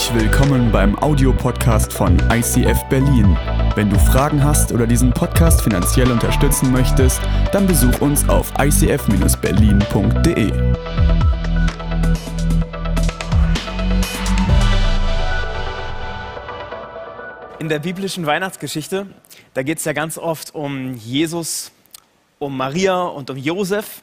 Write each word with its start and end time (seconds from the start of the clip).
Herzlich 0.00 0.22
willkommen 0.22 0.72
beim 0.72 0.98
Audiopodcast 0.98 1.92
von 1.92 2.16
ICF 2.32 2.84
Berlin. 2.88 3.36
Wenn 3.74 3.90
du 3.90 3.98
Fragen 3.98 4.42
hast 4.42 4.72
oder 4.72 4.86
diesen 4.86 5.12
Podcast 5.12 5.60
finanziell 5.60 6.10
unterstützen 6.10 6.72
möchtest, 6.72 7.20
dann 7.52 7.66
besuch 7.66 8.00
uns 8.00 8.26
auf 8.26 8.50
icf-berlin.de. 8.58 10.52
In 17.58 17.68
der 17.68 17.80
biblischen 17.80 18.24
Weihnachtsgeschichte, 18.24 19.06
da 19.52 19.62
geht 19.62 19.76
es 19.76 19.84
ja 19.84 19.92
ganz 19.92 20.16
oft 20.16 20.54
um 20.54 20.94
Jesus, 20.94 21.72
um 22.38 22.56
Maria 22.56 23.02
und 23.02 23.28
um 23.28 23.36
Josef. 23.36 24.02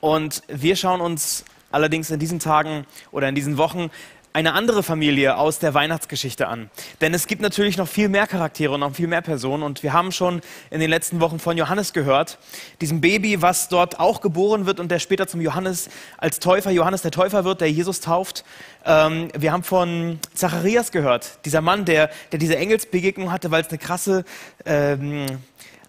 Und 0.00 0.44
wir 0.46 0.76
schauen 0.76 1.00
uns 1.00 1.44
allerdings 1.70 2.10
in 2.10 2.20
diesen 2.20 2.38
Tagen 2.38 2.86
oder 3.10 3.28
in 3.28 3.34
diesen 3.34 3.58
Wochen 3.58 3.90
eine 4.38 4.52
andere 4.52 4.84
Familie 4.84 5.36
aus 5.36 5.58
der 5.58 5.74
Weihnachtsgeschichte 5.74 6.46
an. 6.46 6.70
Denn 7.00 7.12
es 7.12 7.26
gibt 7.26 7.42
natürlich 7.42 7.76
noch 7.76 7.88
viel 7.88 8.08
mehr 8.08 8.28
Charaktere 8.28 8.72
und 8.74 8.80
noch 8.80 8.94
viel 8.94 9.08
mehr 9.08 9.20
Personen. 9.20 9.64
Und 9.64 9.82
wir 9.82 9.92
haben 9.92 10.12
schon 10.12 10.42
in 10.70 10.78
den 10.78 10.88
letzten 10.88 11.18
Wochen 11.18 11.40
von 11.40 11.56
Johannes 11.56 11.92
gehört, 11.92 12.38
diesem 12.80 13.00
Baby, 13.00 13.42
was 13.42 13.68
dort 13.68 13.98
auch 13.98 14.20
geboren 14.20 14.64
wird 14.64 14.78
und 14.78 14.92
der 14.92 15.00
später 15.00 15.26
zum 15.26 15.40
Johannes 15.40 15.90
als 16.18 16.38
Täufer, 16.38 16.70
Johannes 16.70 17.02
der 17.02 17.10
Täufer 17.10 17.44
wird, 17.44 17.60
der 17.60 17.68
Jesus 17.72 17.98
tauft. 17.98 18.44
Ähm, 18.84 19.28
wir 19.36 19.50
haben 19.50 19.64
von 19.64 20.20
Zacharias 20.34 20.92
gehört, 20.92 21.44
dieser 21.44 21.60
Mann, 21.60 21.84
der, 21.84 22.08
der 22.30 22.38
diese 22.38 22.56
Engelsbegegnung 22.56 23.32
hatte, 23.32 23.50
weil 23.50 23.62
es 23.62 23.68
eine 23.70 23.78
krasse... 23.78 24.24
Ähm, 24.64 25.26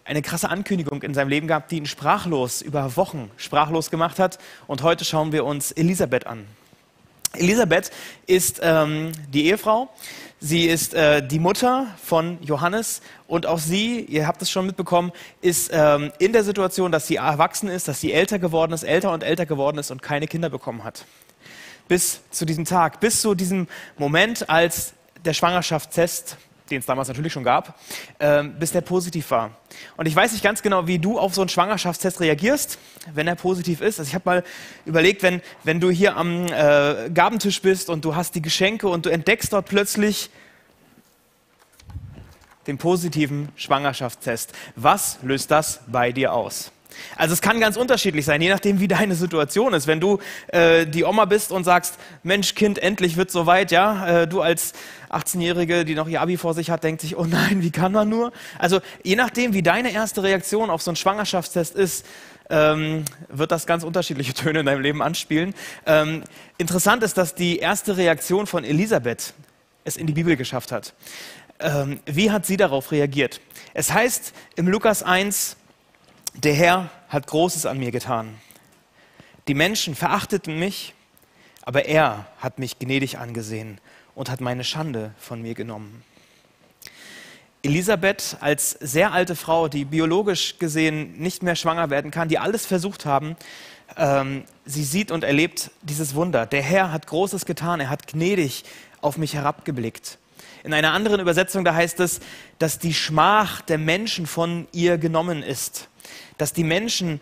eine 0.05 0.23
krasse 0.23 0.49
Ankündigung 0.49 1.03
in 1.03 1.13
seinem 1.13 1.29
Leben 1.29 1.45
gab, 1.45 1.67
die 1.67 1.77
ihn 1.77 1.85
sprachlos 1.85 2.63
über 2.63 2.95
Wochen 2.97 3.29
sprachlos 3.37 3.91
gemacht 3.91 4.17
hat. 4.17 4.39
Und 4.65 4.81
heute 4.81 5.05
schauen 5.05 5.31
wir 5.31 5.45
uns 5.45 5.71
Elisabeth 5.71 6.25
an. 6.25 6.47
Elisabeth 7.33 7.91
ist 8.25 8.59
ähm, 8.63 9.11
die 9.29 9.45
Ehefrau. 9.47 9.89
Sie 10.39 10.67
ist 10.67 10.93
äh, 10.93 11.25
die 11.25 11.37
Mutter 11.37 11.87
von 12.01 12.41
Johannes 12.41 13.01
und 13.27 13.45
auch 13.45 13.59
sie, 13.59 13.99
ihr 13.99 14.25
habt 14.25 14.41
es 14.41 14.49
schon 14.49 14.65
mitbekommen, 14.65 15.11
ist 15.41 15.69
ähm, 15.73 16.13
in 16.17 16.31
der 16.31 16.45
Situation, 16.45 16.93
dass 16.93 17.07
sie 17.07 17.17
erwachsen 17.17 17.67
ist, 17.67 17.89
dass 17.89 17.99
sie 17.99 18.13
älter 18.13 18.39
geworden 18.39 18.71
ist, 18.71 18.83
älter 18.83 19.11
und 19.11 19.23
älter 19.23 19.45
geworden 19.45 19.77
ist 19.77 19.91
und 19.91 20.01
keine 20.01 20.27
Kinder 20.27 20.49
bekommen 20.49 20.85
hat. 20.85 21.05
Bis 21.89 22.21
zu 22.31 22.45
diesem 22.45 22.63
Tag, 22.63 23.01
bis 23.01 23.21
zu 23.21 23.35
diesem 23.35 23.67
Moment, 23.97 24.49
als 24.49 24.93
der 25.25 25.33
Schwangerschaftstest 25.33 26.37
den 26.69 26.79
es 26.79 26.85
damals 26.85 27.07
natürlich 27.07 27.33
schon 27.33 27.43
gab, 27.43 27.79
ähm, 28.19 28.55
bis 28.59 28.71
der 28.71 28.81
positiv 28.81 29.29
war. 29.31 29.51
Und 29.97 30.07
ich 30.07 30.15
weiß 30.15 30.31
nicht 30.31 30.43
ganz 30.43 30.61
genau, 30.61 30.87
wie 30.87 30.99
du 30.99 31.19
auf 31.19 31.35
so 31.35 31.41
einen 31.41 31.49
Schwangerschaftstest 31.49 32.19
reagierst, 32.21 32.79
wenn 33.13 33.27
er 33.27 33.35
positiv 33.35 33.81
ist. 33.81 33.99
Also 33.99 34.09
ich 34.09 34.15
habe 34.15 34.23
mal 34.25 34.43
überlegt, 34.85 35.23
wenn, 35.23 35.41
wenn 35.63 35.79
du 35.79 35.89
hier 35.89 36.15
am 36.15 36.45
äh, 36.47 37.09
Gabentisch 37.13 37.61
bist 37.61 37.89
und 37.89 38.05
du 38.05 38.15
hast 38.15 38.35
die 38.35 38.41
Geschenke 38.41 38.87
und 38.87 39.05
du 39.05 39.09
entdeckst 39.09 39.53
dort 39.53 39.67
plötzlich 39.67 40.29
den 42.67 42.77
positiven 42.77 43.49
Schwangerschaftstest. 43.55 44.53
Was 44.75 45.19
löst 45.23 45.51
das 45.51 45.81
bei 45.87 46.11
dir 46.11 46.33
aus? 46.33 46.71
Also 47.15 47.33
es 47.33 47.41
kann 47.41 47.59
ganz 47.59 47.77
unterschiedlich 47.77 48.25
sein, 48.25 48.41
je 48.41 48.49
nachdem, 48.49 48.79
wie 48.79 48.87
deine 48.87 49.15
Situation 49.15 49.73
ist. 49.73 49.87
Wenn 49.87 49.99
du 49.99 50.19
äh, 50.47 50.85
die 50.85 51.03
Oma 51.03 51.25
bist 51.25 51.51
und 51.51 51.63
sagst, 51.63 51.95
Mensch, 52.23 52.55
Kind, 52.55 52.79
endlich 52.79 53.17
wird 53.17 53.31
soweit, 53.31 53.71
ja, 53.71 54.21
äh, 54.21 54.27
du 54.27 54.41
als 54.41 54.73
18-Jährige, 55.09 55.85
die 55.85 55.95
noch 55.95 56.07
ihr 56.07 56.21
Abi 56.21 56.37
vor 56.37 56.53
sich 56.53 56.69
hat, 56.69 56.83
denkt 56.83 57.01
sich, 57.01 57.17
oh 57.17 57.25
nein, 57.25 57.61
wie 57.61 57.71
kann 57.71 57.91
man 57.91 58.09
nur? 58.09 58.31
Also 58.57 58.79
je 59.03 59.15
nachdem, 59.15 59.53
wie 59.53 59.63
deine 59.63 59.91
erste 59.91 60.23
Reaktion 60.23 60.69
auf 60.69 60.81
so 60.81 60.91
einen 60.91 60.95
Schwangerschaftstest 60.95 61.75
ist, 61.75 62.05
ähm, 62.49 63.05
wird 63.29 63.51
das 63.51 63.65
ganz 63.65 63.83
unterschiedliche 63.83 64.33
Töne 64.35 64.61
in 64.61 64.65
deinem 64.65 64.81
Leben 64.81 65.01
anspielen. 65.01 65.53
Ähm, 65.85 66.23
interessant 66.57 67.03
ist, 67.03 67.17
dass 67.17 67.35
die 67.35 67.59
erste 67.59 67.97
Reaktion 67.97 68.47
von 68.47 68.63
Elisabeth 68.63 69.33
es 69.83 69.97
in 69.97 70.07
die 70.07 70.13
Bibel 70.13 70.35
geschafft 70.35 70.71
hat. 70.71 70.93
Ähm, 71.59 71.99
wie 72.05 72.31
hat 72.31 72.45
sie 72.45 72.57
darauf 72.57 72.91
reagiert? 72.91 73.41
Es 73.73 73.91
heißt 73.91 74.33
im 74.55 74.67
Lukas 74.67 75.03
1, 75.03 75.57
der 76.35 76.53
Herr 76.53 76.89
hat 77.09 77.27
Großes 77.27 77.65
an 77.65 77.79
mir 77.79 77.91
getan. 77.91 78.35
Die 79.47 79.55
Menschen 79.55 79.95
verachteten 79.95 80.59
mich, 80.59 80.93
aber 81.63 81.85
er 81.85 82.27
hat 82.37 82.59
mich 82.59 82.79
gnädig 82.79 83.17
angesehen 83.17 83.81
und 84.15 84.29
hat 84.29 84.41
meine 84.41 84.63
Schande 84.63 85.11
von 85.17 85.41
mir 85.41 85.55
genommen. 85.55 86.03
Elisabeth 87.63 88.37
als 88.39 88.71
sehr 88.79 89.11
alte 89.11 89.35
Frau, 89.35 89.67
die 89.67 89.83
biologisch 89.85 90.59
gesehen 90.59 91.17
nicht 91.17 91.43
mehr 91.43 91.55
schwanger 91.55 91.89
werden 91.89 92.11
kann, 92.11 92.29
die 92.29 92.39
alles 92.39 92.65
versucht 92.65 93.05
haben, 93.05 93.35
ähm, 93.97 94.43
sie 94.65 94.83
sieht 94.83 95.11
und 95.11 95.23
erlebt 95.23 95.71
dieses 95.81 96.15
Wunder. 96.15 96.45
Der 96.45 96.61
Herr 96.61 96.91
hat 96.91 97.07
Großes 97.07 97.45
getan, 97.45 97.79
er 97.79 97.89
hat 97.89 98.07
gnädig 98.07 98.63
auf 99.01 99.17
mich 99.17 99.33
herabgeblickt. 99.33 100.19
In 100.63 100.73
einer 100.73 100.93
anderen 100.93 101.19
Übersetzung, 101.19 101.65
da 101.65 101.73
heißt 101.73 101.99
es, 102.01 102.19
dass 102.59 102.79
die 102.79 102.93
Schmach 102.93 103.61
der 103.61 103.77
Menschen 103.77 104.27
von 104.27 104.67
ihr 104.71 104.97
genommen 104.97 105.41
ist 105.41 105.89
dass 106.39 106.53
die 106.53 106.63
Menschen 106.63 107.21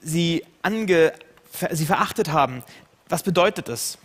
sie, 0.00 0.44
ange, 0.60 1.14
sie 1.70 1.86
verachtet 1.86 2.30
haben. 2.30 2.62
Was 3.08 3.22
bedeutet 3.22 3.68
das? 3.68 3.96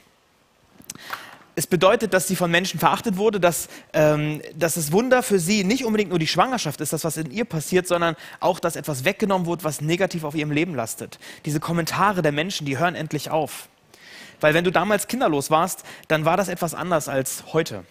Es 1.55 1.67
bedeutet, 1.67 2.13
dass 2.13 2.27
sie 2.27 2.35
von 2.35 2.49
Menschen 2.49 2.79
verachtet 2.79 3.17
wurde, 3.17 3.39
dass, 3.39 3.67
ähm, 3.93 4.41
dass 4.55 4.73
das 4.75 4.91
Wunder 4.91 5.21
für 5.21 5.39
sie 5.39 5.63
nicht 5.63 5.85
unbedingt 5.85 6.09
nur 6.09 6.17
die 6.17 6.27
Schwangerschaft 6.27 6.81
ist, 6.81 6.93
das, 6.93 7.03
was 7.03 7.17
in 7.17 7.29
ihr 7.31 7.45
passiert, 7.45 7.87
sondern 7.87 8.15
auch, 8.39 8.59
dass 8.59 8.75
etwas 8.75 9.05
weggenommen 9.05 9.45
wurde, 9.45 9.63
was 9.63 9.81
negativ 9.81 10.23
auf 10.23 10.33
ihrem 10.33 10.51
Leben 10.51 10.73
lastet. 10.73 11.19
Diese 11.45 11.59
Kommentare 11.59 12.21
der 12.23 12.31
Menschen, 12.31 12.65
die 12.65 12.79
hören 12.79 12.95
endlich 12.95 13.29
auf. 13.29 13.69
Weil 14.43 14.53
wenn 14.53 14.65
du 14.65 14.71
damals 14.71 15.07
kinderlos 15.07 15.51
warst, 15.51 15.85
dann 16.09 16.25
war 16.25 16.35
das 16.35 16.49
etwas 16.49 16.73
anders 16.73 17.07
als 17.07 17.45
heute. 17.53 17.85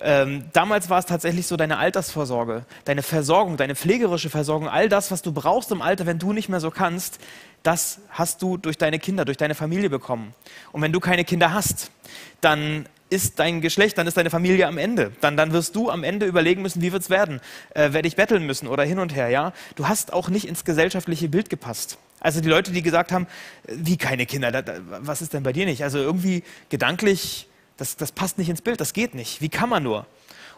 Ähm, 0.00 0.46
damals 0.52 0.90
war 0.90 0.98
es 0.98 1.06
tatsächlich 1.06 1.46
so 1.46 1.56
deine 1.56 1.78
Altersvorsorge, 1.78 2.66
deine 2.84 3.04
Versorgung, 3.04 3.56
deine 3.56 3.76
pflegerische 3.76 4.28
Versorgung, 4.28 4.68
all 4.68 4.88
das, 4.88 5.12
was 5.12 5.22
du 5.22 5.30
brauchst 5.30 5.70
im 5.70 5.82
Alter, 5.82 6.04
wenn 6.04 6.18
du 6.18 6.32
nicht 6.32 6.48
mehr 6.48 6.58
so 6.58 6.72
kannst, 6.72 7.20
das 7.62 8.00
hast 8.10 8.42
du 8.42 8.56
durch 8.56 8.76
deine 8.76 8.98
Kinder, 8.98 9.24
durch 9.24 9.36
deine 9.36 9.54
Familie 9.54 9.88
bekommen. 9.88 10.34
Und 10.72 10.82
wenn 10.82 10.90
du 10.90 10.98
keine 10.98 11.24
Kinder 11.24 11.54
hast, 11.54 11.92
dann 12.40 12.88
ist 13.08 13.38
dein 13.38 13.60
Geschlecht, 13.60 13.96
dann 13.96 14.08
ist 14.08 14.16
deine 14.16 14.30
Familie 14.30 14.66
am 14.66 14.78
Ende. 14.78 15.12
Dann, 15.20 15.36
dann 15.36 15.52
wirst 15.52 15.76
du 15.76 15.90
am 15.90 16.02
Ende 16.02 16.26
überlegen 16.26 16.60
müssen, 16.60 16.82
wie 16.82 16.90
wird 16.90 17.02
es 17.02 17.10
werden? 17.10 17.40
Äh, 17.72 17.92
werde 17.92 18.08
ich 18.08 18.16
betteln 18.16 18.44
müssen 18.44 18.66
oder 18.66 18.82
hin 18.82 18.98
und 18.98 19.14
her, 19.14 19.28
ja? 19.28 19.52
Du 19.76 19.86
hast 19.86 20.12
auch 20.12 20.28
nicht 20.28 20.48
ins 20.48 20.64
gesellschaftliche 20.64 21.28
Bild 21.28 21.50
gepasst. 21.50 21.98
Also 22.24 22.40
die 22.40 22.48
Leute, 22.48 22.72
die 22.72 22.80
gesagt 22.80 23.12
haben, 23.12 23.26
wie 23.68 23.98
keine 23.98 24.24
Kinder, 24.24 24.50
da, 24.50 24.62
da, 24.62 24.78
was 25.00 25.20
ist 25.20 25.34
denn 25.34 25.42
bei 25.42 25.52
dir 25.52 25.66
nicht? 25.66 25.84
Also 25.84 25.98
irgendwie 25.98 26.42
gedanklich, 26.70 27.48
das, 27.76 27.96
das 27.96 28.12
passt 28.12 28.38
nicht 28.38 28.48
ins 28.48 28.62
Bild, 28.62 28.80
das 28.80 28.94
geht 28.94 29.14
nicht. 29.14 29.42
Wie 29.42 29.50
kann 29.50 29.68
man 29.68 29.82
nur? 29.82 30.06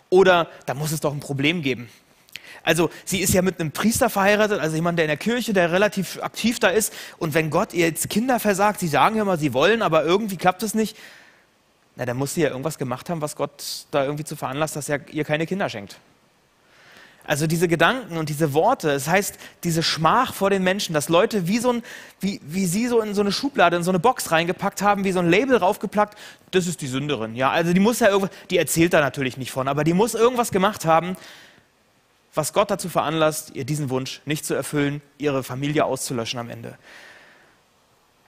Oder 0.08 0.48
da 0.66 0.74
muss 0.74 0.92
es 0.92 1.00
doch 1.00 1.12
ein 1.12 1.18
Problem 1.18 1.62
geben. 1.62 1.88
Also 2.62 2.88
sie 3.04 3.18
ist 3.18 3.34
ja 3.34 3.42
mit 3.42 3.58
einem 3.58 3.72
Priester 3.72 4.08
verheiratet, 4.10 4.60
also 4.60 4.76
jemand, 4.76 4.96
der 5.00 5.06
in 5.06 5.08
der 5.08 5.16
Kirche, 5.16 5.52
der 5.52 5.72
relativ 5.72 6.22
aktiv 6.22 6.60
da 6.60 6.68
ist. 6.68 6.92
Und 7.18 7.34
wenn 7.34 7.50
Gott 7.50 7.74
ihr 7.74 7.86
jetzt 7.86 8.08
Kinder 8.10 8.38
versagt, 8.38 8.78
sie 8.78 8.86
sagen 8.86 9.16
ja 9.16 9.24
mal, 9.24 9.36
sie 9.36 9.52
wollen, 9.52 9.82
aber 9.82 10.04
irgendwie 10.04 10.36
klappt 10.36 10.62
es 10.62 10.72
nicht, 10.72 10.96
na, 11.96 12.06
dann 12.06 12.16
muss 12.16 12.34
sie 12.34 12.42
ja 12.42 12.50
irgendwas 12.50 12.78
gemacht 12.78 13.10
haben, 13.10 13.20
was 13.20 13.34
Gott 13.34 13.86
da 13.90 14.04
irgendwie 14.04 14.24
zu 14.24 14.36
veranlasst, 14.36 14.76
dass 14.76 14.88
er 14.88 15.00
ihr 15.12 15.24
keine 15.24 15.46
Kinder 15.46 15.68
schenkt. 15.68 15.98
Also 17.26 17.48
diese 17.48 17.66
Gedanken 17.66 18.18
und 18.18 18.28
diese 18.28 18.52
Worte, 18.52 18.90
es 18.90 19.04
das 19.04 19.12
heißt, 19.12 19.38
diese 19.64 19.82
Schmach 19.82 20.32
vor 20.32 20.48
den 20.48 20.62
Menschen, 20.62 20.94
dass 20.94 21.08
Leute 21.08 21.48
wie, 21.48 21.58
so 21.58 21.72
ein, 21.72 21.82
wie, 22.20 22.40
wie 22.44 22.66
sie 22.66 22.86
so 22.86 23.00
in 23.00 23.14
so 23.14 23.20
eine 23.20 23.32
Schublade, 23.32 23.76
in 23.76 23.82
so 23.82 23.90
eine 23.90 23.98
Box 23.98 24.30
reingepackt 24.30 24.80
haben, 24.80 25.02
wie 25.02 25.10
so 25.10 25.18
ein 25.18 25.28
Label 25.28 25.56
raufgeplackt, 25.56 26.16
das 26.52 26.68
ist 26.68 26.80
die 26.82 26.86
Sünderin. 26.86 27.34
Ja, 27.34 27.50
also 27.50 27.72
die 27.72 27.80
muss 27.80 27.98
ja 27.98 28.08
irgendwas, 28.08 28.30
die 28.50 28.58
erzählt 28.58 28.92
da 28.92 29.00
natürlich 29.00 29.36
nicht 29.36 29.50
von, 29.50 29.66
aber 29.66 29.82
die 29.82 29.92
muss 29.92 30.14
irgendwas 30.14 30.52
gemacht 30.52 30.84
haben, 30.84 31.16
was 32.32 32.52
Gott 32.52 32.70
dazu 32.70 32.88
veranlasst, 32.88 33.56
ihr 33.56 33.64
diesen 33.64 33.90
Wunsch 33.90 34.20
nicht 34.24 34.44
zu 34.44 34.54
erfüllen, 34.54 35.02
ihre 35.18 35.42
Familie 35.42 35.84
auszulöschen 35.84 36.38
am 36.38 36.48
Ende. 36.48 36.78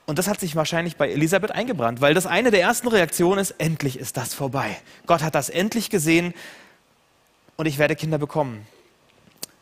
Und 0.07 0.19
das 0.19 0.27
hat 0.27 0.41
sich 0.41 0.57
wahrscheinlich 0.57 0.97
bei 0.97 1.11
Elisabeth 1.11 1.53
eingebrannt, 1.53 2.01
weil 2.01 2.15
das 2.15 2.27
eine 2.27 2.51
der 2.51 2.63
ersten 2.63 2.89
Reaktionen 2.89 3.39
ist, 3.39 3.53
endlich 3.59 3.99
ist 3.99 4.17
das 4.17 4.35
vorbei. 4.35 4.77
Gott 5.07 5.23
hat 5.23 5.35
das 5.35 5.51
endlich 5.51 5.91
gesehen 5.91 6.35
und 7.57 7.67
ich 7.67 7.79
werde 7.79 7.95
Kinder 7.95 8.19
bekommen. 8.19 8.67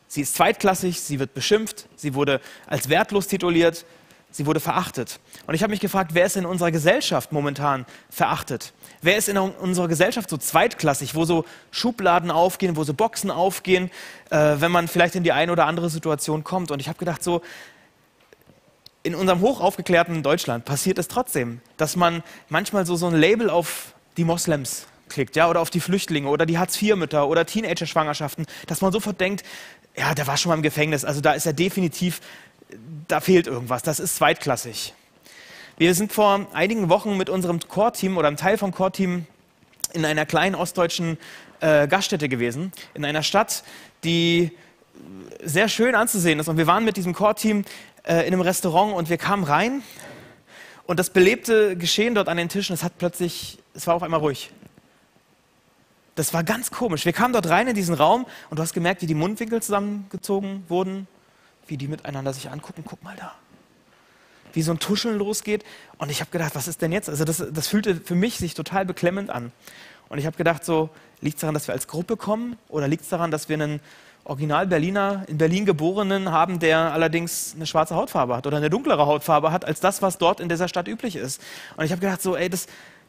Sie 0.09 0.21
ist 0.21 0.35
zweitklassig, 0.35 1.01
sie 1.01 1.19
wird 1.19 1.35
beschimpft, 1.35 1.87
sie 1.97 2.15
wurde 2.15 2.41
als 2.67 2.89
wertlos 2.89 3.27
tituliert, 3.27 3.85
sie 4.31 4.47
wurde 4.47 4.61
verachtet. 4.61 5.19
Und 5.47 5.55
ich 5.55 5.63
habe 5.63 5.71
mich 5.71 5.81
gefragt, 5.81 6.13
wer 6.15 6.27
ist 6.27 6.37
in 6.37 6.47
unserer 6.47 6.71
Gesellschaft 6.71 7.33
momentan 7.33 7.87
verachtet? 8.11 8.73
Wer 9.03 9.17
ist 9.17 9.29
in 9.29 9.39
unserer 9.39 9.89
Gesellschaft 9.89 10.31
so 10.31 10.37
zweitklassig, 10.37 11.15
wo 11.15 11.25
so 11.25 11.45
Schubladen 11.71 12.31
aufgehen, 12.31 12.77
wo 12.77 12.85
so 12.85 12.95
Boxen 12.95 13.31
aufgehen, 13.31 13.91
äh, 14.31 14.57
wenn 14.59 14.73
man 14.73 14.89
vielleicht 14.89 15.15
in 15.15 15.23
die 15.23 15.33
eine 15.33 15.53
oder 15.53 15.67
andere 15.67 15.91
Situation 15.91 16.45
kommt? 16.45 16.71
Und 16.71 16.81
ich 16.81 16.89
habe 16.89 16.99
gedacht, 16.99 17.23
so 17.23 17.43
in 19.03 19.15
unserem 19.15 19.41
hochaufgeklärten 19.41 20.23
Deutschland 20.23 20.65
passiert 20.65 20.99
es 20.99 21.09
trotzdem, 21.09 21.61
dass 21.77 21.95
man 21.95 22.23
manchmal 22.49 22.87
so, 22.87 22.97
so 22.97 23.07
ein 23.07 23.15
Label 23.15 23.51
auf 23.51 23.95
die 24.17 24.25
Moslems 24.25 24.87
klickt, 25.09 25.37
ja, 25.37 25.49
oder 25.49 25.61
auf 25.61 25.71
die 25.71 25.79
Flüchtlinge 25.81 26.29
oder 26.29 26.47
die 26.47 26.59
Hartz-IV-Mütter 26.59 27.29
oder 27.29 27.47
Teenager-Schwangerschaften, 27.47 28.47
dass 28.67 28.81
man 28.81 28.93
sofort 28.93 29.21
denkt, 29.21 29.45
ja, 29.97 30.15
der 30.15 30.27
war 30.27 30.37
schon 30.37 30.51
mal 30.51 30.57
im 30.57 30.63
Gefängnis, 30.63 31.05
also 31.05 31.21
da 31.21 31.33
ist 31.33 31.47
er 31.47 31.53
definitiv, 31.53 32.21
da 33.09 33.21
fehlt 33.21 33.47
irgendwas, 33.47 33.83
das 33.83 34.01
ist 34.01 34.17
zweitklassig. 34.17 34.95
Wir 35.79 35.95
sind 35.95 36.13
vor 36.13 36.47
einigen 36.53 36.89
Wochen 36.89 37.17
mit 37.17 37.29
unserem 37.29 37.61
Core-Team 37.61 38.17
oder 38.17 38.29
einem 38.29 38.37
Teil 38.37 38.59
vom 38.59 38.73
Core-Team 38.73 39.27
in 39.93 40.05
einer 40.05 40.27
kleinen 40.27 40.55
ostdeutschen 40.55 41.19
äh, 41.61 41.87
Gaststätte 41.87 42.29
gewesen, 42.29 42.73
in 42.95 43.05
einer 43.05 43.23
Stadt, 43.23 43.63
die 44.05 44.53
sehr 45.43 45.69
schön 45.69 45.95
anzusehen 45.95 46.39
ist. 46.39 46.49
Und 46.49 46.57
wir 46.57 46.67
waren 46.67 46.85
mit 46.85 46.97
diesem 46.97 47.15
Core-Team 47.15 47.65
äh, 48.05 48.27
in 48.27 48.33
einem 48.33 48.41
Restaurant 48.41 48.95
und 48.95 49.11
wir 49.11 49.19
kamen 49.19 49.45
rein 49.45 49.83
und 50.87 50.99
das 50.99 51.11
belebte 51.11 51.77
Geschehen 51.77 52.15
dort 52.15 52.29
an 52.29 52.37
den 52.37 52.49
Tischen, 52.49 52.75
es 52.75 52.83
hat 52.83 52.99
plötzlich, 52.99 53.59
es 53.75 53.87
war 53.87 53.95
auf 53.95 54.03
einmal 54.03 54.21
ruhig. 54.21 54.51
Das 56.17 56.33
war 56.33 56.43
ganz 56.43 56.71
komisch. 56.71 57.05
Wir 57.05 57.13
kamen 57.13 57.35
dort 57.35 57.49
rein 57.49 57.69
in 57.69 57.75
diesen 57.75 57.95
Raum 57.95 58.27
und 58.49 58.59
du 58.59 58.63
hast 58.63 58.73
gemerkt, 58.73 59.03
wie 59.03 59.07
die 59.07 59.15
Mundwinkel 59.15 59.63
zusammengezogen 59.63 60.65
wurden, 60.69 61.07
wie 61.67 61.77
die 61.77 61.89
miteinander 61.89 62.33
sich 62.33 62.51
angucken. 62.51 62.85
Guck 62.87 63.05
mal 63.05 63.15
da. 63.17 63.35
Wie 64.55 64.63
so 64.63 64.73
ein 64.73 64.79
Tuscheln 64.79 65.19
losgeht. 65.19 65.63
Und 65.99 66.11
ich 66.11 66.21
habe 66.21 66.31
gedacht, 66.31 66.55
was 66.55 66.69
ist 66.69 66.81
denn 66.81 66.91
jetzt? 66.91 67.11
Also 67.11 67.25
das, 67.25 67.45
das 67.53 67.69
fühlte 67.69 67.97
für 67.97 68.15
mich 68.15 68.39
sich 68.39 68.55
total 68.55 68.87
beklemmend 68.87 69.29
an. 69.29 69.53
Und 70.09 70.17
ich 70.17 70.25
habe 70.25 70.39
gedacht, 70.39 70.65
so, 70.65 70.89
liegt 71.21 71.37
es 71.37 71.43
daran, 71.43 71.53
dass 71.53 71.69
wir 71.69 71.75
als 71.75 71.87
Gruppe 71.87 72.17
kommen? 72.17 72.57
Oder 72.69 72.89
liegt 72.89 73.03
es 73.03 73.11
daran, 73.11 73.31
dass 73.31 73.51
wir 73.51 73.55
einen 73.55 73.81
Original 74.25 74.67
Berliner, 74.67 75.25
in 75.29 75.37
Berlin 75.37 75.67
geborenen 75.67 76.33
haben, 76.33 76.59
der 76.61 76.79
allerdings 76.95 77.53
eine 77.55 77.67
schwarze 77.67 77.95
Hautfarbe 77.95 78.37
hat 78.37 78.47
oder 78.47 78.57
eine 78.57 78.71
dunklere 78.71 79.07
Hautfarbe 79.07 79.53
hat, 79.53 79.67
als 79.67 79.81
das, 79.81 80.01
was 80.01 80.17
dort 80.17 80.41
in 80.41 80.49
dieser 80.49 80.67
Stadt 80.67 80.89
üblich 80.89 81.15
ist. 81.15 81.43
Und 81.77 81.85
ich 81.85 81.93
habe 81.93 82.01
gedacht, 82.01 82.23
so, 82.23 82.37
ey, 82.37 82.49
das, 82.49 82.67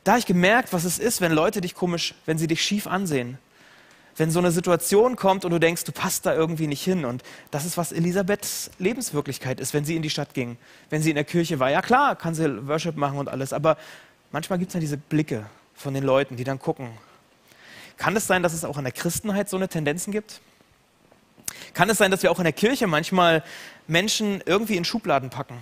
da 0.08 0.14
habe 0.14 0.20
ich 0.20 0.26
gemerkt, 0.26 0.72
was 0.72 0.86
es 0.86 1.00
ist, 1.00 1.20
wenn 1.20 1.34
Leute 1.34 1.60
dich 1.60 1.76
komisch, 1.76 2.16
wenn 2.26 2.38
sie 2.38 2.48
dich 2.48 2.64
schief 2.64 2.88
ansehen. 2.88 3.38
Wenn 4.16 4.32
so 4.32 4.40
eine 4.40 4.52
Situation 4.52 5.18
kommt 5.18 5.44
und 5.44 5.52
du 5.52 5.60
denkst, 5.60 5.84
du 5.84 5.92
passt 5.92 6.26
da 6.26 6.34
irgendwie 6.34 6.66
nicht 6.66 6.82
hin. 6.82 7.04
Und 7.04 7.24
das 7.52 7.66
ist, 7.66 7.78
was 7.78 7.92
Elisabeths 7.92 8.72
Lebenswirklichkeit 8.80 9.60
ist, 9.60 9.74
wenn 9.74 9.84
sie 9.84 9.98
in 9.98 10.02
die 10.02 10.10
Stadt 10.10 10.34
ging. 10.34 10.58
Wenn 10.90 11.02
sie 11.02 11.10
in 11.10 11.16
der 11.16 11.26
Kirche 11.26 11.60
war. 11.60 11.70
Ja 11.70 11.82
klar, 11.82 12.16
kann 12.16 12.34
sie 12.34 12.68
Worship 12.68 12.96
machen 12.96 13.20
und 13.20 13.28
alles. 13.28 13.52
Aber 13.52 13.78
manchmal 14.32 14.60
gibt 14.60 14.70
es 14.70 14.76
ja 14.76 14.80
diese 14.80 14.96
Blicke 14.96 15.46
von 15.76 15.94
den 15.94 16.06
Leuten, 16.06 16.38
die 16.38 16.46
dann 16.46 16.58
gucken. 16.58 16.90
Kann 17.98 18.16
es 18.16 18.28
sein, 18.28 18.44
dass 18.44 18.54
es 18.54 18.64
auch 18.64 18.78
in 18.78 18.86
der 18.86 18.94
Christenheit 18.94 19.50
so 19.50 19.58
eine 19.58 19.68
Tendenzen 19.68 20.14
gibt? 20.14 20.40
Kann 21.74 21.90
es 21.90 21.98
sein, 21.98 22.12
dass 22.12 22.24
wir 22.24 22.32
auch 22.32 22.40
in 22.40 22.46
der 22.46 22.54
Kirche 22.54 22.88
manchmal 22.88 23.44
Menschen 23.88 24.42
irgendwie 24.46 24.78
in 24.78 24.86
Schubladen 24.86 25.30
packen? 25.30 25.58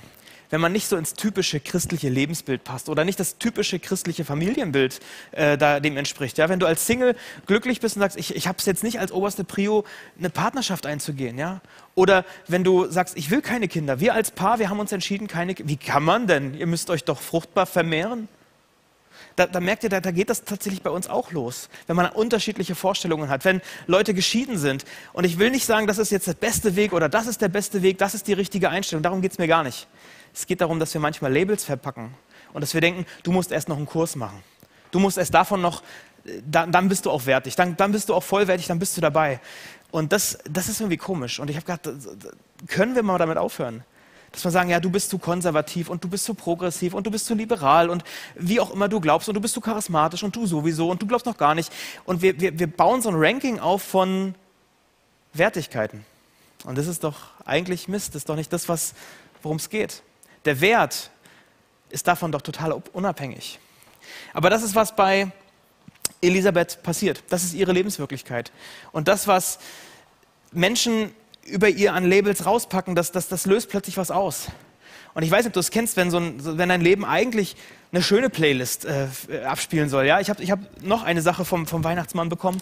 Wenn 0.50 0.62
man 0.62 0.72
nicht 0.72 0.88
so 0.88 0.98
ins 0.98 1.14
typische 1.14 1.60
christliche 1.60 2.10
Lebensbild 2.10 2.64
passt 2.64 2.90
oder 2.90 3.06
nicht 3.06 3.20
das 3.20 3.38
typische 3.38 3.80
christliche 3.80 4.26
Familienbild 4.26 5.00
äh, 5.32 5.58
da 5.58 5.80
dem 5.80 5.98
entspricht. 5.98 6.38
Ja? 6.38 6.50
Wenn 6.50 6.60
du 6.60 6.66
als 6.66 6.86
Single 6.86 7.16
glücklich 7.46 7.80
bist 7.80 7.96
und 7.96 8.02
sagst, 8.02 8.18
ich, 8.18 8.36
ich 8.36 8.48
habe 8.48 8.58
es 8.58 8.66
jetzt 8.66 8.84
nicht 8.84 9.00
als 9.00 9.12
oberste 9.12 9.44
Prio, 9.44 9.84
eine 10.18 10.30
Partnerschaft 10.30 10.86
einzugehen. 10.86 11.38
Ja? 11.38 11.62
Oder 11.96 12.26
wenn 12.48 12.64
du 12.64 12.90
sagst, 12.90 13.18
ich 13.18 13.32
will 13.32 13.42
keine 13.42 13.68
Kinder. 13.68 14.00
Wir 14.00 14.14
als 14.14 14.32
Paar, 14.32 14.60
wir 14.60 14.70
haben 14.70 14.80
uns 14.80 14.92
entschieden, 14.92 15.28
keine 15.28 15.56
Wie 15.58 15.78
kann 15.78 16.04
man 16.04 16.28
denn? 16.28 16.54
Ihr 16.54 16.68
müsst 16.68 16.90
euch 16.90 17.04
doch 17.04 17.22
fruchtbar 17.22 17.66
vermehren. 17.66 18.28
Da, 19.36 19.48
da, 19.48 19.60
merkt 19.60 19.84
ihr, 19.84 19.90
da, 19.90 20.00
da, 20.00 20.12
geht 20.12 20.30
das 20.30 20.46
tatsächlich 20.46 20.82
bei 20.82 20.90
uns 20.90 21.10
auch 21.10 21.32
los, 21.32 21.70
wenn 21.88 21.96
man 21.98 22.10
unterschiedliche 22.10 22.74
Vorstellungen 22.74 23.28
hat, 23.30 23.44
wenn 23.44 23.62
Leute 23.86 24.14
geschieden 24.14 24.58
sind. 24.58 24.86
Und 25.12 25.26
ich 25.26 25.40
will 25.40 25.52
nicht 25.52 25.66
sagen, 25.66 25.88
das 25.88 25.98
ist 25.98 26.12
jetzt 26.12 26.28
der 26.28 26.36
beste 26.36 26.78
Weg 26.78 26.94
oder 26.94 27.10
das 27.10 27.28
ist 27.28 27.42
der 27.42 27.50
beste 27.50 27.82
Weg, 27.82 27.98
das 27.98 28.14
ist 28.14 28.28
die 28.28 28.34
richtige 28.34 28.70
Einstellung. 28.70 29.04
Darum 29.04 29.22
geht 29.22 29.34
es 29.34 29.38
mir 29.38 29.48
gar 29.48 29.64
nicht. 29.64 29.88
Es 30.36 30.46
geht 30.46 30.60
darum, 30.60 30.80
dass 30.80 30.94
wir 30.94 31.00
manchmal 31.00 31.34
Labels 31.34 31.64
verpacken 31.64 32.14
und 32.54 32.62
dass 32.62 32.74
wir 32.74 32.82
denken, 32.82 33.06
du 33.24 33.32
musst 33.32 33.52
erst 33.52 33.70
noch 33.70 33.78
einen 33.78 33.86
Kurs 33.86 34.18
machen. 34.18 34.44
Du 34.92 35.00
musst 35.00 35.18
erst 35.18 35.34
davon 35.34 35.62
noch, 35.62 35.82
dann, 36.46 36.72
dann 36.74 36.90
bist 36.90 37.06
du 37.06 37.12
auch 37.12 37.26
wertig, 37.26 37.56
dann, 37.56 37.78
dann 37.78 37.94
bist 37.94 38.10
du 38.10 38.14
auch 38.14 38.24
vollwertig, 38.24 38.68
dann 38.68 38.78
bist 38.78 38.98
du 38.98 39.02
dabei. 39.02 39.40
Und 39.92 40.12
das, 40.12 40.38
das 40.50 40.68
ist 40.68 40.82
irgendwie 40.82 40.98
komisch. 40.98 41.40
Und 41.40 41.50
ich 41.50 41.56
habe 41.56 41.66
gedacht, 41.66 41.90
können 42.68 42.96
wir 42.96 43.04
mal 43.04 43.18
damit 43.18 43.38
aufhören? 43.38 43.86
Dass 44.34 44.44
wir 44.44 44.52
sagen, 44.52 44.70
ja, 44.70 44.82
du 44.82 44.90
bist 44.90 45.10
zu 45.10 45.20
konservativ 45.20 45.90
und 45.90 46.04
du 46.04 46.10
bist 46.10 46.26
zu 46.26 46.34
progressiv 46.34 46.94
und 46.94 47.08
du 47.08 47.12
bist 47.12 47.28
zu 47.28 47.34
liberal 47.34 47.90
und 47.90 48.04
wie 48.36 48.60
auch 48.60 48.72
immer 48.72 48.90
du 48.90 49.00
glaubst 49.00 49.30
und 49.30 49.36
du 49.36 49.42
bist 49.42 49.54
zu 49.54 49.62
charismatisch 49.62 50.24
und 50.24 50.36
du 50.36 50.46
sowieso 50.46 50.90
und 50.90 51.02
du 51.02 51.08
glaubst 51.08 51.26
noch 51.26 51.38
gar 51.38 51.56
nicht. 51.56 51.72
Und 52.04 52.22
wir, 52.22 52.38
wir, 52.42 52.60
wir 52.60 52.68
bauen 52.68 53.02
so 53.02 53.08
ein 53.08 53.16
Ranking 53.16 53.60
auf 53.60 53.82
von 53.82 54.36
Wertigkeiten. 55.32 56.04
Und 56.66 56.78
das 56.78 56.88
ist 56.88 57.06
doch 57.06 57.18
eigentlich 57.46 57.88
Mist, 57.88 58.10
das 58.10 58.24
ist 58.24 58.30
doch 58.30 58.36
nicht 58.36 58.52
das, 58.52 58.68
worum 59.42 59.58
es 59.58 59.70
geht. 59.70 60.04
Der 60.46 60.62
Wert 60.62 61.10
ist 61.90 62.08
davon 62.08 62.32
doch 62.32 62.42
total 62.42 62.74
unabhängig. 62.94 63.60
Aber 64.34 64.50
das 64.50 64.64
ist, 64.64 64.76
was 64.76 64.96
bei 64.96 65.32
Elisabeth 66.22 66.82
passiert. 66.84 67.24
Das 67.30 67.44
ist 67.44 67.54
ihre 67.54 67.72
Lebenswirklichkeit. 67.72 68.52
Und 68.92 69.08
das, 69.08 69.28
was 69.28 69.60
Menschen 70.52 71.12
über 71.46 71.70
ihr 71.70 71.94
an 71.94 72.06
Labels 72.06 72.46
rauspacken, 72.46 72.96
das, 72.96 73.12
das, 73.12 73.28
das 73.28 73.46
löst 73.46 73.70
plötzlich 73.70 73.98
was 73.98 74.12
aus. 74.12 74.48
Und 75.14 75.24
ich 75.24 75.32
weiß 75.32 75.40
nicht, 75.40 75.48
ob 75.48 75.54
du 75.54 75.60
es 75.60 75.72
kennst, 75.72 75.96
wenn, 75.96 76.12
so 76.12 76.18
ein, 76.18 76.58
wenn 76.58 76.70
dein 76.70 76.82
Leben 76.82 77.06
eigentlich 77.06 77.56
eine 77.92 78.04
schöne 78.04 78.30
Playlist 78.30 78.86
äh, 78.86 79.08
abspielen 79.46 79.88
soll. 79.88 80.06
Ja? 80.06 80.20
Ich 80.20 80.30
habe 80.30 80.44
ich 80.44 80.52
hab 80.52 80.60
noch 80.82 81.04
eine 81.04 81.22
Sache 81.22 81.46
vom, 81.46 81.68
vom 81.68 81.84
Weihnachtsmann 81.84 82.28
bekommen, 82.28 82.60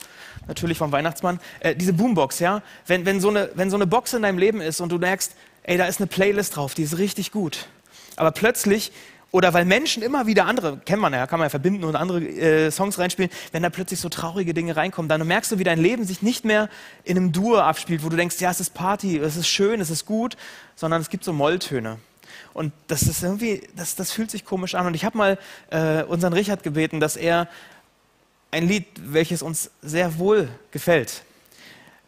natürlich 0.48 0.78
vom 0.78 0.92
Weihnachtsmann. 0.92 1.40
Äh, 1.62 1.76
diese 1.76 1.94
Boombox, 1.94 2.40
ja. 2.40 2.62
Wenn, 2.86 3.06
wenn, 3.06 3.20
so 3.20 3.30
eine, 3.30 3.50
wenn 3.56 3.72
so 3.72 3.78
eine 3.78 3.88
Box 3.88 4.14
in 4.14 4.22
deinem 4.22 4.38
Leben 4.38 4.62
ist 4.62 4.82
und 4.82 4.92
du 4.92 5.00
merkst, 5.00 5.36
ey, 5.64 5.78
da 5.78 5.86
ist 5.86 6.00
eine 6.00 6.08
Playlist 6.08 6.56
drauf, 6.56 6.74
die 6.74 6.84
ist 6.84 6.98
richtig 6.98 7.32
gut. 7.32 7.68
Aber 8.16 8.32
plötzlich, 8.32 8.92
oder 9.32 9.54
weil 9.54 9.66
Menschen 9.66 10.04
immer 10.04 10.28
wieder 10.28 10.46
andere, 10.46 10.78
kennt 10.78 11.02
man 11.02 11.14
ja, 11.14 11.26
kann 11.26 11.40
man 11.40 11.48
ja 11.48 11.50
verbinden 11.50 11.84
und 11.84 11.96
andere 11.96 12.22
äh, 12.22 12.72
Songs 12.72 13.00
reinspielen, 13.00 13.32
wenn 13.52 13.64
da 13.64 13.70
plötzlich 13.70 14.00
so 14.00 14.10
traurige 14.10 14.54
Dinge 14.54 14.76
reinkommen, 14.76 15.10
dann 15.10 15.26
merkst 15.26 15.52
du, 15.52 15.60
wie 15.60 15.64
dein 15.64 15.80
Leben 15.80 16.06
sich 16.06 16.22
nicht 16.22 16.46
mehr 16.46 16.70
in 17.04 17.18
einem 17.18 17.32
Dur 17.32 17.64
abspielt, 17.64 18.04
wo 18.04 18.10
du 18.10 18.16
denkst, 18.16 18.40
ja, 18.40 18.52
es 18.52 18.60
ist 18.60 18.74
Party, 18.74 19.18
es 19.18 19.36
ist 19.36 19.48
schön, 19.48 19.82
es 19.82 19.90
ist 19.90 20.06
gut, 20.06 20.38
sondern 20.76 21.02
es 21.02 21.10
gibt 21.10 21.24
so 21.24 21.34
Molltöne. 21.34 21.98
Und 22.54 22.72
das 22.88 23.04
ist 23.04 23.24
irgendwie, 23.24 23.68
das, 23.76 23.96
das 23.96 24.12
fühlt 24.12 24.30
sich 24.30 24.46
komisch 24.46 24.76
an. 24.76 24.86
Und 24.86 24.94
ich 24.94 25.06
habe 25.06 25.18
mal 25.18 25.40
äh, 25.72 26.04
unseren 26.04 26.34
Richard 26.34 26.62
gebeten, 26.62 27.00
dass 27.00 27.16
er 27.16 27.48
ein 28.52 28.68
Lied, 28.68 28.86
welches 28.98 29.42
uns 29.42 29.72
sehr 29.82 30.20
wohl 30.20 30.48
gefällt, 30.70 31.24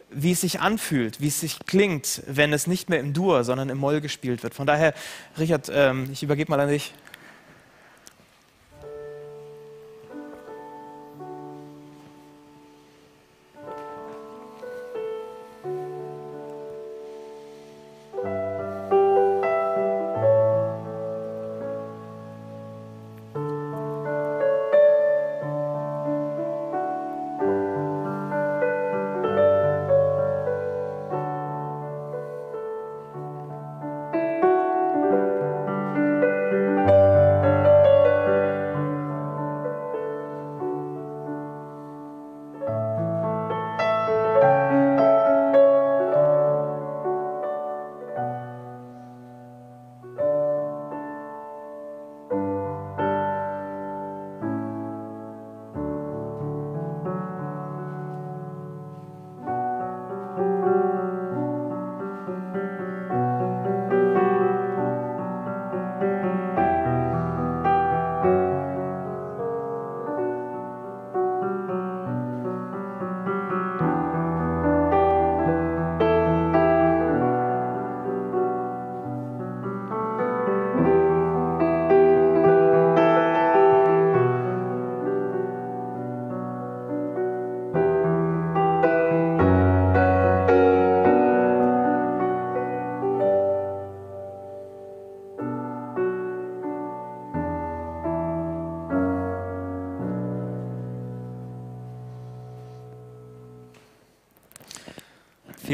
wie 0.09 0.31
es 0.31 0.41
sich 0.41 0.59
anfühlt, 0.61 1.19
wie 1.21 1.27
es 1.27 1.39
sich 1.39 1.59
klingt, 1.65 2.21
wenn 2.27 2.53
es 2.53 2.67
nicht 2.67 2.89
mehr 2.89 2.99
im 2.99 3.13
Dur, 3.13 3.43
sondern 3.43 3.69
im 3.69 3.77
Moll 3.77 4.01
gespielt 4.01 4.43
wird. 4.43 4.53
Von 4.53 4.67
daher, 4.67 4.93
Richard, 5.37 5.69
ähm, 5.73 6.09
ich 6.11 6.23
übergebe 6.23 6.49
mal 6.49 6.59
an 6.59 6.69
dich. 6.69 6.93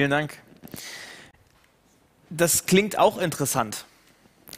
Vielen 0.01 0.09
Dank. 0.09 0.35
Das 2.31 2.65
klingt 2.65 2.97
auch 2.97 3.19
interessant. 3.19 3.85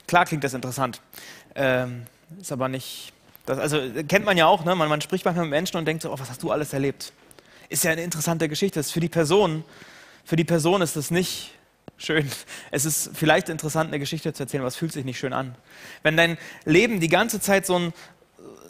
Klar 0.08 0.24
klingt 0.24 0.46
das 0.46 0.54
interessant. 0.54 1.02
Ähm, 1.54 2.04
ist 2.40 2.54
aber 2.54 2.70
nicht 2.70 3.12
Das, 3.46 3.60
also 3.60 3.78
kennt 4.08 4.24
man 4.24 4.38
ja 4.38 4.48
auch, 4.48 4.64
ne? 4.64 4.74
man, 4.74 4.88
man 4.88 5.02
spricht 5.02 5.26
manchmal 5.26 5.44
mit 5.44 5.52
Menschen 5.52 5.76
und 5.76 5.84
denkt 5.84 6.02
so, 6.02 6.14
oh, 6.14 6.18
was 6.18 6.30
hast 6.30 6.44
du 6.44 6.52
alles 6.52 6.72
erlebt? 6.72 7.12
Ist 7.68 7.84
ja 7.84 7.92
eine 7.92 8.04
interessante 8.04 8.48
Geschichte. 8.48 8.80
Das 8.80 8.86
ist 8.86 8.92
für 8.94 9.02
die 9.02 9.10
Person, 9.10 9.66
für 10.24 10.38
die 10.38 10.46
Person 10.46 10.82
ist 10.82 10.96
das 10.96 11.12
nicht 11.12 11.52
schön. 11.98 12.32
Es 12.72 12.86
ist 12.86 13.12
vielleicht 13.14 13.50
interessant, 13.50 13.90
eine 13.90 14.00
Geschichte 14.00 14.32
zu 14.32 14.44
erzählen, 14.44 14.62
aber 14.62 14.70
es 14.70 14.78
fühlt 14.78 14.94
sich 14.94 15.04
nicht 15.04 15.20
schön 15.20 15.34
an. 15.34 15.56
Wenn 16.04 16.16
dein 16.16 16.38
Leben 16.64 17.02
die 17.02 17.10
ganze 17.10 17.42
Zeit 17.42 17.66
so 17.66 17.78
ein, 17.78 17.94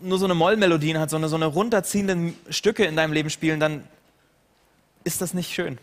nur 0.01 0.17
so 0.17 0.25
eine 0.25 0.33
Mollmelodien 0.33 0.97
hat, 0.97 1.11
so 1.11 1.17
eine, 1.17 1.29
so 1.29 1.35
eine 1.35 1.45
runterziehenden 1.45 2.35
Stücke 2.49 2.85
in 2.85 2.95
deinem 2.95 3.13
Leben 3.13 3.29
spielen, 3.29 3.59
dann 3.59 3.87
ist 5.03 5.21
das 5.21 5.35
nicht 5.35 5.53
schön. 5.53 5.77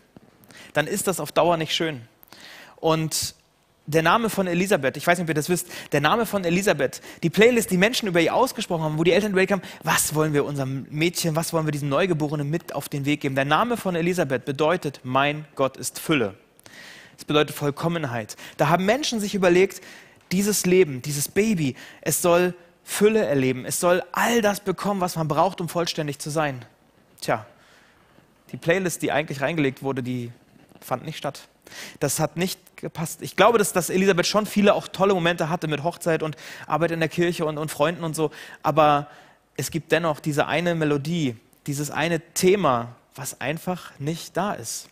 Dann 0.73 0.87
ist 0.87 1.07
das 1.07 1.19
auf 1.19 1.31
Dauer 1.31 1.57
nicht 1.57 1.73
schön. 1.73 2.01
Und 2.77 3.35
der 3.87 4.03
Name 4.03 4.29
von 4.29 4.47
Elisabeth, 4.47 4.95
ich 4.95 5.05
weiß 5.05 5.17
nicht, 5.17 5.25
ob 5.25 5.29
ihr 5.29 5.35
das 5.35 5.49
wisst, 5.49 5.67
der 5.91 6.01
Name 6.01 6.25
von 6.25 6.43
Elisabeth, 6.43 7.01
die 7.23 7.29
Playlist, 7.29 7.71
die 7.71 7.77
Menschen 7.77 8.07
über 8.07 8.21
ihr 8.21 8.33
ausgesprochen 8.33 8.83
haben, 8.83 8.97
wo 8.97 9.03
die 9.03 9.11
Eltern 9.11 9.31
überlegt 9.31 9.61
was 9.83 10.13
wollen 10.15 10.33
wir 10.33 10.45
unserem 10.45 10.85
Mädchen, 10.89 11.35
was 11.35 11.51
wollen 11.51 11.65
wir 11.65 11.71
diesem 11.71 11.89
Neugeborenen 11.89 12.49
mit 12.49 12.73
auf 12.73 12.89
den 12.89 13.05
Weg 13.05 13.21
geben. 13.21 13.35
Der 13.35 13.45
Name 13.45 13.77
von 13.77 13.95
Elisabeth 13.95 14.45
bedeutet, 14.45 15.01
mein 15.03 15.45
Gott 15.55 15.77
ist 15.77 15.99
Fülle. 15.99 16.35
Es 17.17 17.25
bedeutet 17.25 17.55
Vollkommenheit. 17.55 18.35
Da 18.57 18.69
haben 18.69 18.85
Menschen 18.85 19.19
sich 19.19 19.35
überlegt, 19.35 19.81
dieses 20.31 20.65
Leben, 20.65 21.01
dieses 21.01 21.27
Baby, 21.27 21.75
es 22.01 22.21
soll 22.21 22.53
Fülle 22.83 23.25
erleben, 23.25 23.65
es 23.65 23.79
soll 23.79 24.03
all 24.11 24.41
das 24.41 24.59
bekommen, 24.59 25.01
was 25.01 25.15
man 25.15 25.27
braucht, 25.27 25.61
um 25.61 25.69
vollständig 25.69 26.19
zu 26.19 26.29
sein. 26.29 26.65
Tja, 27.19 27.45
die 28.51 28.57
Playlist, 28.57 29.01
die 29.01 29.11
eigentlich 29.11 29.41
reingelegt 29.41 29.83
wurde, 29.83 30.01
die 30.01 30.31
fand 30.81 31.05
nicht 31.05 31.17
statt. 31.17 31.47
Das 31.99 32.19
hat 32.19 32.37
nicht 32.37 32.59
gepasst. 32.77 33.21
Ich 33.21 33.35
glaube, 33.35 33.57
dass, 33.57 33.73
dass 33.73 33.89
Elisabeth 33.89 34.27
schon 34.27 34.45
viele 34.45 34.73
auch 34.73 34.87
tolle 34.87 35.13
Momente 35.13 35.49
hatte 35.49 35.67
mit 35.67 35.83
Hochzeit 35.83 36.23
und 36.23 36.35
Arbeit 36.67 36.91
in 36.91 36.99
der 36.99 37.09
Kirche 37.09 37.45
und, 37.45 37.57
und 37.57 37.71
Freunden 37.71 38.03
und 38.03 38.15
so. 38.15 38.31
Aber 38.63 39.07
es 39.57 39.71
gibt 39.71 39.91
dennoch 39.91 40.19
diese 40.19 40.47
eine 40.47 40.75
Melodie, 40.75 41.37
dieses 41.67 41.91
eine 41.91 42.19
Thema, 42.33 42.95
was 43.15 43.39
einfach 43.39 43.91
nicht 43.99 44.35
da 44.35 44.53
ist. 44.53 44.89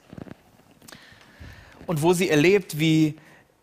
Und 1.88 2.01
wo 2.01 2.13
sie 2.13 2.29
erlebt, 2.29 2.79
wie, 2.79 3.15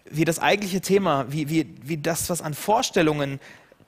wie 0.05 0.25
das 0.25 0.39
eigentliche 0.39 0.81
Thema, 0.81 1.27
wie, 1.29 1.49
wie, 1.49 1.75
wie 1.83 1.97
das, 1.97 2.29
was 2.29 2.43
an 2.43 2.55
Vorstellungen 2.55 3.39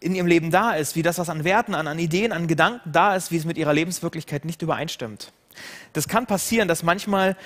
in 0.00 0.14
ihrem 0.14 0.28
Leben 0.28 0.50
da 0.50 0.72
ist, 0.72 0.94
wie 0.94 1.02
das, 1.02 1.18
was 1.18 1.28
an 1.28 1.42
Werten, 1.42 1.74
an, 1.74 1.88
an 1.88 1.98
Ideen, 1.98 2.30
an 2.32 2.46
Gedanken 2.46 2.92
da 2.92 3.16
ist, 3.16 3.32
wie 3.32 3.36
es 3.36 3.44
mit 3.44 3.58
ihrer 3.58 3.72
Lebenswirklichkeit 3.72 4.44
nicht 4.44 4.62
übereinstimmt. 4.62 5.32
Das 5.92 6.06
kann 6.06 6.26
passieren, 6.26 6.68
dass 6.68 6.84
manchmal 6.84 7.36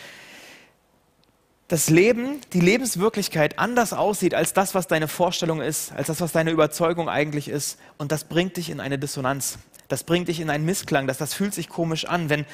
das 1.73 1.89
Leben, 1.89 2.39
die 2.53 2.61
Lebenswirklichkeit 2.61 3.59
anders 3.59 3.95
aussieht 3.95 4.35
als 4.35 4.53
das, 4.53 4.75
was 4.75 4.89
deine 4.89 5.09
Vorstellung 5.09 5.63
ist, 5.63 5.91
als 5.93 6.09
das, 6.09 6.21
was 6.21 6.31
deine 6.31 6.51
Überzeugung 6.51 7.09
eigentlich 7.09 7.49
ist. 7.49 7.79
Und 7.97 8.13
das 8.13 8.25
bringt 8.25 8.59
dich 8.59 8.69
in 8.69 8.79
eine 8.79 8.99
Dissonanz. 8.99 9.57
Das 9.89 10.05
bringt 10.05 10.29
dich 10.29 10.41
in 10.41 10.51
einen 10.51 10.67
Missklang. 10.67 11.07
Das, 11.07 11.17
das 11.17 11.33
fühlt 11.33 11.55
sich 11.55 11.71
komisch 11.71 12.05
an. 12.05 12.29
Wenn, 12.29 12.45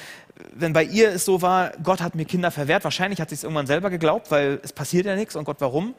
wenn 0.53 0.71
bei 0.71 0.85
ihr 0.85 1.09
es 1.09 1.25
so 1.25 1.41
war, 1.41 1.73
Gott 1.83 1.99
hat 1.99 2.15
mir 2.15 2.23
Kinder 2.23 2.49
verwehrt, 2.49 2.85
wahrscheinlich 2.85 3.19
hat 3.19 3.27
sie 3.27 3.35
es 3.35 3.43
irgendwann 3.43 3.67
selber 3.67 3.89
geglaubt, 3.89 4.31
weil 4.31 4.61
es 4.63 4.71
passiert 4.71 5.05
ja 5.05 5.17
nichts 5.17 5.35
und 5.35 5.43
Gott, 5.43 5.57
warum? 5.59 5.95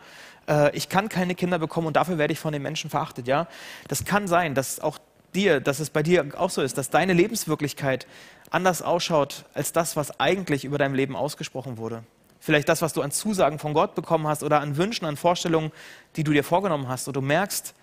Äh, 0.49 0.75
ich 0.75 0.89
kann 0.89 1.11
keine 1.11 1.35
Kinder 1.35 1.59
bekommen 1.59 1.89
und 1.89 1.97
dafür 1.97 2.17
werde 2.17 2.33
ich 2.33 2.41
von 2.41 2.55
den 2.55 2.63
Menschen 2.63 2.89
verachtet. 2.89 3.27
Ja, 3.29 3.49
das 3.89 4.07
kann 4.07 4.29
sein, 4.29 4.55
dass 4.55 4.81
auch 4.81 4.97
dir, 5.35 5.61
dass 5.61 5.79
es 5.79 5.91
bei 5.91 6.03
dir 6.03 6.27
auch 6.39 6.49
so 6.49 6.63
ist, 6.63 6.79
dass 6.79 6.89
deine 6.89 7.13
Lebenswirklichkeit 7.13 8.07
anders 8.49 8.81
ausschaut 8.81 9.45
als 9.53 9.73
das, 9.73 9.95
was 9.95 10.19
eigentlich 10.21 10.65
über 10.65 10.79
dein 10.79 10.95
Leben 10.95 11.17
ausgesprochen 11.17 11.77
wurde. 11.77 12.03
Vielleicht 12.41 12.69
das, 12.69 12.81
was 12.81 12.95
du 12.95 13.03
an 13.03 13.13
Zusagen 13.13 13.59
von 13.59 13.75
Gott 13.75 13.95
bekommen 13.95 14.27
hast 14.27 14.43
oder 14.43 14.61
an 14.61 14.77
Wünschen, 14.77 15.05
an 15.05 15.17
Vorstellungen, 15.17 15.73
die 16.17 16.25
du 16.25 16.33
dir 16.33 16.43
vorgenommen 16.43 16.89
hast. 16.89 17.07
Und 17.07 17.15
du 17.15 17.21
merkst, 17.21 17.75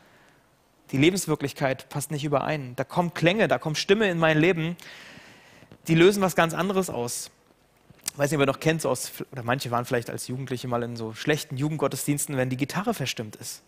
die 0.92 0.98
Lebenswirklichkeit 0.98 1.90
passt 1.90 2.12
nicht 2.12 2.24
überein. 2.24 2.76
Da 2.76 2.84
kommen 2.84 3.14
Klänge, 3.14 3.48
da 3.48 3.60
kommt 3.60 3.78
Stimme 3.78 4.10
in 4.10 4.18
mein 4.18 4.40
Leben, 4.40 4.76
die 5.88 5.96
lösen 5.96 6.22
was 6.22 6.36
ganz 6.36 6.54
anderes 6.54 6.90
aus. 6.90 7.30
Ich 8.12 8.18
weiß 8.18 8.32
nicht, 8.32 8.38
ob 8.38 8.44
ihr 8.44 8.52
noch 8.52 8.60
kennt, 8.60 8.82
so 8.82 8.90
aus, 8.90 9.12
oder 9.32 9.44
manche 9.44 9.70
waren 9.70 9.86
vielleicht 9.86 10.10
als 10.10 10.28
Jugendliche 10.28 10.68
mal 10.68 10.82
in 10.82 10.96
so 10.96 11.14
schlechten 11.14 11.56
Jugendgottesdiensten, 11.56 12.36
wenn 12.36 12.50
die 12.50 12.58
Gitarre 12.58 12.96
verstimmt 12.96 13.36
ist. 13.36 13.62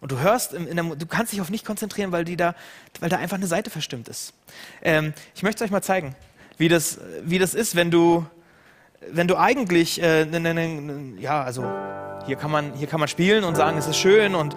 Und 0.00 0.10
du 0.12 0.18
hörst, 0.18 0.54
der, 0.54 0.82
du 0.82 1.06
kannst 1.06 1.32
dich 1.32 1.40
auf 1.42 1.50
nicht 1.50 1.66
konzentrieren, 1.66 2.10
weil, 2.10 2.24
die 2.24 2.36
da, 2.36 2.54
weil 3.00 3.10
da 3.10 3.18
einfach 3.18 3.36
eine 3.36 3.46
Seite 3.46 3.68
verstimmt 3.68 4.08
ist. 4.08 4.32
Ähm, 4.80 5.12
ich 5.34 5.42
möchte 5.42 5.62
es 5.62 5.68
euch 5.68 5.70
mal 5.70 5.82
zeigen, 5.82 6.16
wie 6.56 6.68
das, 6.68 6.98
wie 7.22 7.38
das 7.38 7.52
ist, 7.52 7.74
wenn 7.74 7.90
du, 7.90 8.24
wenn 9.08 9.26
du 9.26 9.36
eigentlich, 9.36 10.02
äh, 10.02 10.26
ne, 10.26 10.40
ne, 10.40 10.54
ne, 10.54 11.20
ja, 11.20 11.42
also 11.42 11.64
hier 12.26 12.36
kann, 12.36 12.50
man, 12.50 12.74
hier 12.74 12.86
kann 12.86 13.00
man 13.00 13.08
spielen 13.08 13.44
und 13.44 13.56
sagen, 13.56 13.78
es 13.78 13.86
ist 13.86 13.96
schön 13.96 14.34
und 14.34 14.54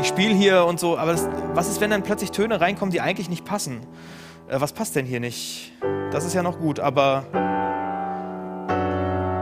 ich 0.00 0.06
spiele 0.06 0.32
hier 0.32 0.64
und 0.64 0.78
so, 0.78 0.96
aber 0.96 1.12
das, 1.12 1.28
was 1.54 1.68
ist, 1.68 1.80
wenn 1.80 1.90
dann 1.90 2.02
plötzlich 2.02 2.30
Töne 2.30 2.60
reinkommen, 2.60 2.92
die 2.92 3.00
eigentlich 3.00 3.28
nicht 3.28 3.44
passen? 3.44 3.80
Äh, 4.48 4.60
was 4.60 4.72
passt 4.72 4.94
denn 4.96 5.06
hier 5.06 5.20
nicht? 5.20 5.72
Das 6.12 6.24
ist 6.24 6.34
ja 6.34 6.42
noch 6.42 6.58
gut, 6.58 6.80
aber 6.80 7.24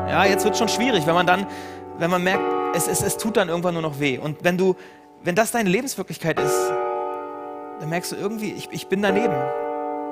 ja, 0.08 0.24
jetzt 0.24 0.44
wird 0.44 0.54
es 0.54 0.58
schon 0.58 0.68
schwierig, 0.68 1.06
wenn 1.06 1.14
man 1.14 1.26
dann, 1.26 1.46
wenn 1.98 2.10
man 2.10 2.24
merkt, 2.24 2.42
es, 2.74 2.88
es, 2.88 3.02
es 3.02 3.16
tut 3.18 3.36
dann 3.36 3.48
irgendwann 3.48 3.74
nur 3.74 3.82
noch 3.82 4.00
weh. 4.00 4.18
Und 4.18 4.44
wenn 4.44 4.56
du, 4.56 4.76
wenn 5.22 5.34
das 5.34 5.50
deine 5.50 5.68
Lebenswirklichkeit 5.68 6.40
ist, 6.40 6.72
dann 7.80 7.90
merkst 7.90 8.12
du 8.12 8.16
irgendwie, 8.16 8.52
ich, 8.52 8.68
ich 8.70 8.88
bin 8.88 9.02
daneben. 9.02 9.36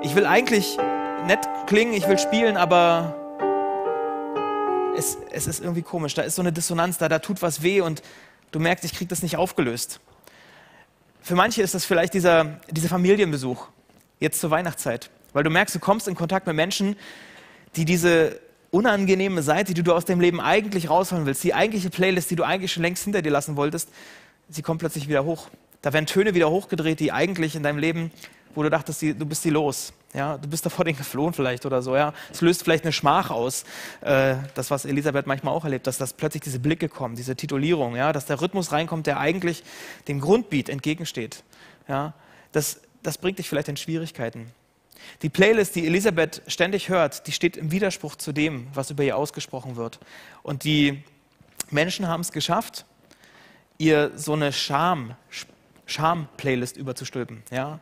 Ich 0.03 0.15
will 0.15 0.27
eigentlich 0.27 0.77
nett 1.27 1.41
klingen, 1.67 1.95
ich 1.95 2.07
will 2.07 2.19
spielen, 2.19 2.57
aber 2.57 3.26
es, 4.97 5.19
es 5.31 5.47
ist 5.47 5.61
irgendwie 5.61 5.83
komisch. 5.83 6.15
Da 6.15 6.23
ist 6.23 6.37
so 6.37 6.43
eine 6.43 6.53
Dissonanz 6.53 6.99
da, 6.99 7.09
da 7.09 7.19
tut 7.19 7.43
was 7.43 7.63
weh 7.63 7.81
und 7.81 8.03
du 8.51 8.59
merkst, 8.59 8.85
ich 8.85 8.93
kriege 8.93 9.09
das 9.09 9.23
nicht 9.23 9.37
aufgelöst. 9.37 10.01
Für 11.21 11.35
manche 11.35 11.63
ist 11.63 11.75
das 11.75 11.85
vielleicht 11.85 12.15
dieser, 12.15 12.61
dieser 12.71 12.89
Familienbesuch, 12.89 13.67
jetzt 14.21 14.41
zur 14.41 14.51
Weihnachtszeit, 14.51 15.11
weil 15.33 15.43
du 15.43 15.51
merkst, 15.51 15.75
du 15.75 15.81
kommst 15.81 16.09
in 16.09 16.15
Kontakt 16.15 16.47
mit 16.47 16.57
Menschen, 16.57 16.97
die 17.75 17.85
diese 17.85 18.41
unangenehme 18.71 19.43
Seite, 19.43 19.75
die 19.75 19.83
du 19.83 19.93
aus 19.93 20.05
dem 20.05 20.21
Leben 20.21 20.41
eigentlich 20.41 20.91
rausholen 20.91 21.27
willst, 21.27 21.43
die 21.45 21.55
eigentliche 21.55 21.91
Playlist, 21.91 22.31
die 22.31 22.37
du 22.37 22.45
eigentlich 22.45 22.73
schon 22.73 22.83
längst 22.83 23.05
hinter 23.05 23.23
dir 23.23 23.31
lassen 23.31 23.57
wolltest, 23.57 23.89
sie 24.49 24.63
kommt 24.63 24.81
plötzlich 24.81 25.09
wieder 25.09 25.25
hoch. 25.25 25.49
Da 25.83 25.93
werden 25.93 26.07
Töne 26.07 26.35
wieder 26.35 26.51
hochgedreht, 26.51 27.01
die 27.01 27.13
eigentlich 27.13 27.55
in 27.57 27.63
deinem 27.63 27.79
Leben, 27.79 28.11
wo 28.55 28.63
du 28.63 28.71
dachtest, 28.71 29.03
du 29.03 29.27
bist 29.27 29.43
sie 29.43 29.51
los. 29.51 29.93
Ja, 30.17 30.39
du 30.39 30.49
bist 30.49 30.65
davor 30.65 30.85
den 30.87 30.97
geflohen 30.97 31.35
vielleicht 31.35 31.67
oder 31.67 31.83
so. 31.83 31.95
Ja, 31.95 32.13
es 32.33 32.41
löst 32.41 32.65
vielleicht 32.65 32.85
eine 32.85 32.93
Schmach 32.93 33.31
aus. 33.31 33.65
Äh, 34.01 34.37
das, 34.55 34.71
was 34.71 34.85
Elisabeth 34.85 35.27
manchmal 35.27 35.55
auch 35.55 35.65
erlebt, 35.65 35.87
dass, 35.87 35.99
dass 35.99 36.15
plötzlich 36.15 36.43
diese 36.43 36.59
Blicke 36.59 36.89
kommen, 36.89 37.15
diese 37.15 37.37
Titulierung, 37.37 37.95
ja, 37.95 38.13
dass 38.13 38.25
der 38.27 38.41
Rhythmus 38.41 38.73
reinkommt, 38.73 39.07
der 39.07 39.21
eigentlich 39.21 39.63
dem 40.09 40.21
Grundbeat 40.21 40.69
entgegensteht. 40.69 41.45
Ja, 41.87 42.15
das, 42.51 42.81
das 43.03 43.19
bringt 43.19 43.39
dich 43.39 43.49
vielleicht 43.49 43.69
in 43.69 43.77
Schwierigkeiten. 43.77 44.51
Die 45.23 45.29
Playlist, 45.29 45.77
die 45.77 45.87
Elisabeth 45.87 46.43
ständig 46.47 46.89
hört, 46.89 47.27
die 47.27 47.33
steht 47.33 47.57
im 47.57 47.71
Widerspruch 47.71 48.17
zu 48.17 48.33
dem, 48.33 48.67
was 48.75 48.91
über 48.91 49.05
ihr 49.05 49.17
ausgesprochen 49.17 49.77
wird. 49.77 50.01
Und 50.43 50.65
die 50.65 51.05
Menschen 51.71 52.09
haben 52.09 52.23
es 52.23 52.33
geschafft, 52.33 52.87
ihr 53.79 54.13
so 54.17 54.33
eine 54.33 54.53
Scham, 54.53 55.15
Scham-Playlist 55.85 56.77
überzustülpen. 56.77 57.43
Ja? 57.51 57.79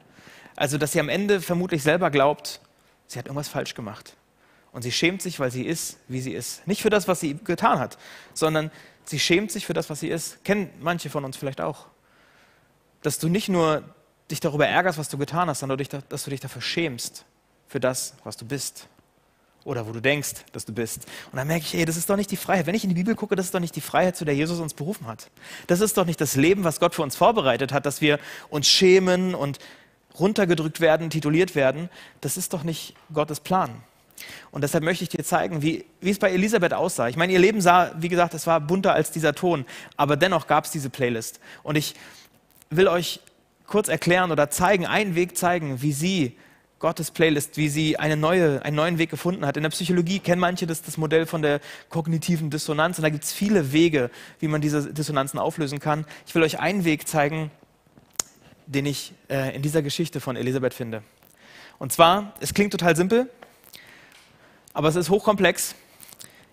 Also, 0.56 0.78
dass 0.78 0.92
sie 0.92 1.00
am 1.00 1.08
Ende 1.08 1.40
vermutlich 1.40 1.82
selber 1.82 2.10
glaubt, 2.10 2.60
sie 3.06 3.18
hat 3.18 3.26
irgendwas 3.26 3.48
falsch 3.48 3.74
gemacht. 3.74 4.16
Und 4.72 4.82
sie 4.82 4.92
schämt 4.92 5.22
sich, 5.22 5.38
weil 5.38 5.50
sie 5.50 5.62
ist, 5.62 5.98
wie 6.08 6.20
sie 6.20 6.32
ist. 6.32 6.66
Nicht 6.66 6.82
für 6.82 6.90
das, 6.90 7.06
was 7.06 7.20
sie 7.20 7.34
getan 7.44 7.78
hat, 7.78 7.96
sondern 8.34 8.70
sie 9.04 9.20
schämt 9.20 9.52
sich 9.52 9.66
für 9.66 9.72
das, 9.72 9.88
was 9.88 10.00
sie 10.00 10.08
ist. 10.08 10.44
Kennen 10.44 10.70
manche 10.80 11.10
von 11.10 11.24
uns 11.24 11.36
vielleicht 11.36 11.60
auch. 11.60 11.86
Dass 13.02 13.18
du 13.18 13.28
nicht 13.28 13.48
nur 13.48 13.84
dich 14.30 14.40
darüber 14.40 14.66
ärgerst, 14.66 14.98
was 14.98 15.08
du 15.08 15.18
getan 15.18 15.48
hast, 15.48 15.60
sondern 15.60 15.78
dass 16.08 16.24
du 16.24 16.30
dich 16.30 16.40
dafür 16.40 16.62
schämst, 16.62 17.24
für 17.68 17.80
das, 17.80 18.14
was 18.24 18.36
du 18.36 18.44
bist. 18.44 18.88
Oder 19.64 19.86
wo 19.86 19.92
du 19.92 20.00
denkst, 20.00 20.44
dass 20.52 20.66
du 20.66 20.74
bist. 20.74 21.06
Und 21.32 21.38
dann 21.38 21.46
merke 21.46 21.64
ich, 21.64 21.74
ey, 21.74 21.86
das 21.86 21.96
ist 21.96 22.10
doch 22.10 22.16
nicht 22.16 22.30
die 22.30 22.36
Freiheit. 22.36 22.66
Wenn 22.66 22.74
ich 22.74 22.84
in 22.84 22.90
die 22.90 22.94
Bibel 22.94 23.14
gucke, 23.14 23.34
das 23.34 23.46
ist 23.46 23.54
doch 23.54 23.60
nicht 23.60 23.74
die 23.76 23.80
Freiheit, 23.80 24.14
zu 24.14 24.24
der 24.24 24.34
Jesus 24.34 24.60
uns 24.60 24.74
berufen 24.74 25.06
hat. 25.06 25.30
Das 25.68 25.80
ist 25.80 25.96
doch 25.96 26.04
nicht 26.04 26.20
das 26.20 26.36
Leben, 26.36 26.64
was 26.64 26.80
Gott 26.80 26.94
für 26.94 27.02
uns 27.02 27.16
vorbereitet 27.16 27.72
hat, 27.72 27.86
dass 27.86 28.00
wir 28.00 28.18
uns 28.50 28.66
schämen 28.66 29.34
und 29.34 29.58
runtergedrückt 30.18 30.80
werden, 30.80 31.10
tituliert 31.10 31.54
werden, 31.54 31.88
das 32.20 32.36
ist 32.36 32.52
doch 32.52 32.62
nicht 32.62 32.94
Gottes 33.12 33.40
Plan. 33.40 33.70
Und 34.50 34.62
deshalb 34.62 34.84
möchte 34.84 35.04
ich 35.04 35.10
dir 35.10 35.24
zeigen, 35.24 35.62
wie, 35.62 35.84
wie 36.00 36.10
es 36.10 36.18
bei 36.18 36.30
Elisabeth 36.30 36.72
aussah. 36.72 37.08
Ich 37.08 37.16
meine, 37.16 37.32
ihr 37.32 37.38
Leben 37.38 37.60
sah, 37.60 37.90
wie 37.98 38.08
gesagt, 38.08 38.34
es 38.34 38.46
war 38.46 38.60
bunter 38.60 38.94
als 38.94 39.10
dieser 39.10 39.34
Ton, 39.34 39.64
aber 39.96 40.16
dennoch 40.16 40.46
gab 40.46 40.64
es 40.64 40.70
diese 40.70 40.88
Playlist. 40.88 41.40
Und 41.62 41.76
ich 41.76 41.94
will 42.70 42.88
euch 42.88 43.20
kurz 43.66 43.88
erklären 43.88 44.30
oder 44.30 44.50
zeigen, 44.50 44.86
einen 44.86 45.14
Weg 45.14 45.36
zeigen, 45.36 45.82
wie 45.82 45.92
sie 45.92 46.36
Gottes 46.78 47.10
Playlist, 47.10 47.56
wie 47.56 47.68
sie 47.68 47.98
eine 47.98 48.16
neue, 48.16 48.62
einen 48.62 48.76
neuen 48.76 48.98
Weg 48.98 49.10
gefunden 49.10 49.46
hat. 49.46 49.56
In 49.56 49.62
der 49.62 49.70
Psychologie 49.70 50.18
kennen 50.18 50.40
manche 50.40 50.66
das, 50.66 50.82
das 50.82 50.98
Modell 50.98 51.24
von 51.24 51.40
der 51.40 51.60
kognitiven 51.88 52.50
Dissonanz 52.50 52.98
und 52.98 53.02
da 53.02 53.10
gibt 53.10 53.24
es 53.24 53.32
viele 53.32 53.72
Wege, 53.72 54.10
wie 54.38 54.48
man 54.48 54.60
diese 54.60 54.92
Dissonanzen 54.92 55.38
auflösen 55.38 55.80
kann. 55.80 56.04
Ich 56.26 56.34
will 56.34 56.42
euch 56.42 56.60
einen 56.60 56.84
Weg 56.84 57.08
zeigen, 57.08 57.50
den 58.66 58.86
ich 58.86 59.12
äh, 59.28 59.54
in 59.54 59.62
dieser 59.62 59.82
Geschichte 59.82 60.20
von 60.20 60.36
Elisabeth 60.36 60.74
finde. 60.74 61.02
Und 61.78 61.92
zwar, 61.92 62.34
es 62.40 62.54
klingt 62.54 62.72
total 62.72 62.96
simpel, 62.96 63.30
aber 64.72 64.88
es 64.88 64.96
ist 64.96 65.10
hochkomplex. 65.10 65.74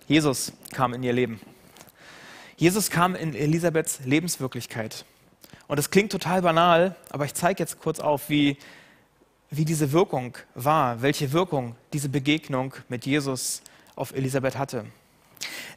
Jesus 0.07 0.53
kam 0.73 0.93
in 0.93 1.03
ihr 1.03 1.13
Leben. 1.13 1.39
Jesus 2.57 2.89
kam 2.89 3.15
in 3.15 3.33
Elisabeths 3.33 4.01
Lebenswirklichkeit. 4.05 5.05
Und 5.67 5.79
es 5.79 5.89
klingt 5.89 6.11
total 6.11 6.41
banal, 6.41 6.95
aber 7.09 7.25
ich 7.25 7.33
zeige 7.33 7.63
jetzt 7.63 7.79
kurz 7.79 7.99
auf, 7.99 8.29
wie, 8.29 8.57
wie 9.49 9.65
diese 9.65 9.91
Wirkung 9.91 10.37
war, 10.53 11.01
welche 11.01 11.31
Wirkung 11.31 11.75
diese 11.93 12.09
Begegnung 12.09 12.73
mit 12.89 13.05
Jesus 13.05 13.61
auf 13.95 14.13
Elisabeth 14.13 14.57
hatte. 14.57 14.85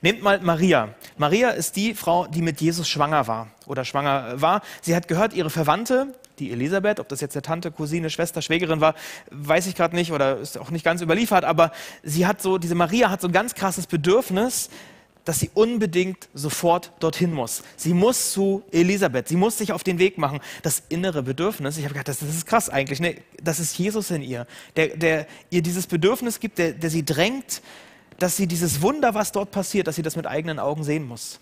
Nehmt 0.00 0.22
mal 0.22 0.40
Maria. 0.40 0.94
Maria 1.16 1.50
ist 1.50 1.76
die 1.76 1.94
Frau, 1.94 2.26
die 2.26 2.42
mit 2.42 2.60
Jesus 2.60 2.88
schwanger 2.88 3.26
war 3.26 3.48
oder 3.66 3.84
schwanger 3.84 4.40
war. 4.40 4.62
Sie 4.82 4.94
hat 4.94 5.08
gehört, 5.08 5.32
ihre 5.32 5.50
Verwandte, 5.50 6.14
die 6.38 6.52
Elisabeth, 6.52 7.00
ob 7.00 7.08
das 7.08 7.20
jetzt 7.20 7.34
der 7.34 7.42
Tante, 7.42 7.70
Cousine, 7.70 8.10
Schwester, 8.10 8.42
Schwägerin 8.42 8.80
war, 8.80 8.94
weiß 9.30 9.66
ich 9.66 9.74
gerade 9.74 9.94
nicht 9.94 10.12
oder 10.12 10.38
ist 10.38 10.58
auch 10.58 10.70
nicht 10.70 10.84
ganz 10.84 11.00
überliefert, 11.00 11.44
aber 11.44 11.72
sie 12.02 12.26
hat 12.26 12.42
so, 12.42 12.58
diese 12.58 12.74
Maria 12.74 13.10
hat 13.10 13.20
so 13.20 13.28
ein 13.28 13.32
ganz 13.32 13.54
krasses 13.54 13.86
Bedürfnis, 13.86 14.70
dass 15.24 15.40
sie 15.40 15.50
unbedingt 15.54 16.28
sofort 16.34 16.92
dorthin 17.00 17.32
muss. 17.32 17.62
Sie 17.76 17.94
muss 17.94 18.32
zu 18.32 18.62
Elisabeth, 18.72 19.28
sie 19.28 19.36
muss 19.36 19.56
sich 19.56 19.72
auf 19.72 19.82
den 19.82 19.98
Weg 19.98 20.18
machen. 20.18 20.40
Das 20.62 20.82
innere 20.88 21.22
Bedürfnis, 21.22 21.78
ich 21.78 21.84
habe 21.84 21.94
gedacht, 21.94 22.08
das, 22.08 22.18
das, 22.18 22.28
ist 22.28 22.46
krass 22.46 22.68
eigentlich, 22.68 23.00
ne? 23.00 23.16
das 23.42 23.58
ist 23.58 23.76
Jesus 23.78 24.10
in 24.10 24.22
ihr, 24.22 24.46
der, 24.76 24.88
der 24.88 25.26
ihr 25.50 25.62
dieses 25.62 25.86
Bedürfnis 25.86 26.40
gibt, 26.40 26.58
der, 26.58 26.72
der 26.72 26.90
sie 26.90 27.04
drängt, 27.04 27.62
dass 28.18 28.36
sie 28.36 28.46
dieses 28.46 28.82
Wunder, 28.82 29.14
was 29.14 29.32
dort 29.32 29.50
passiert, 29.50 29.86
dass 29.86 29.96
sie 29.96 30.02
das 30.02 30.16
mit 30.16 30.26
eigenen 30.26 30.58
Augen 30.58 30.84
sehen 30.84 31.08
muss. 31.08 31.40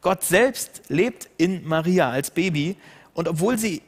Gott 0.00 0.24
selbst 0.24 0.82
lebt 0.88 1.28
in 1.36 1.66
Maria 1.66 2.10
als 2.10 2.30
Baby 2.30 2.76
und 3.14 3.28
obwohl 3.28 3.58
sie, 3.58 3.82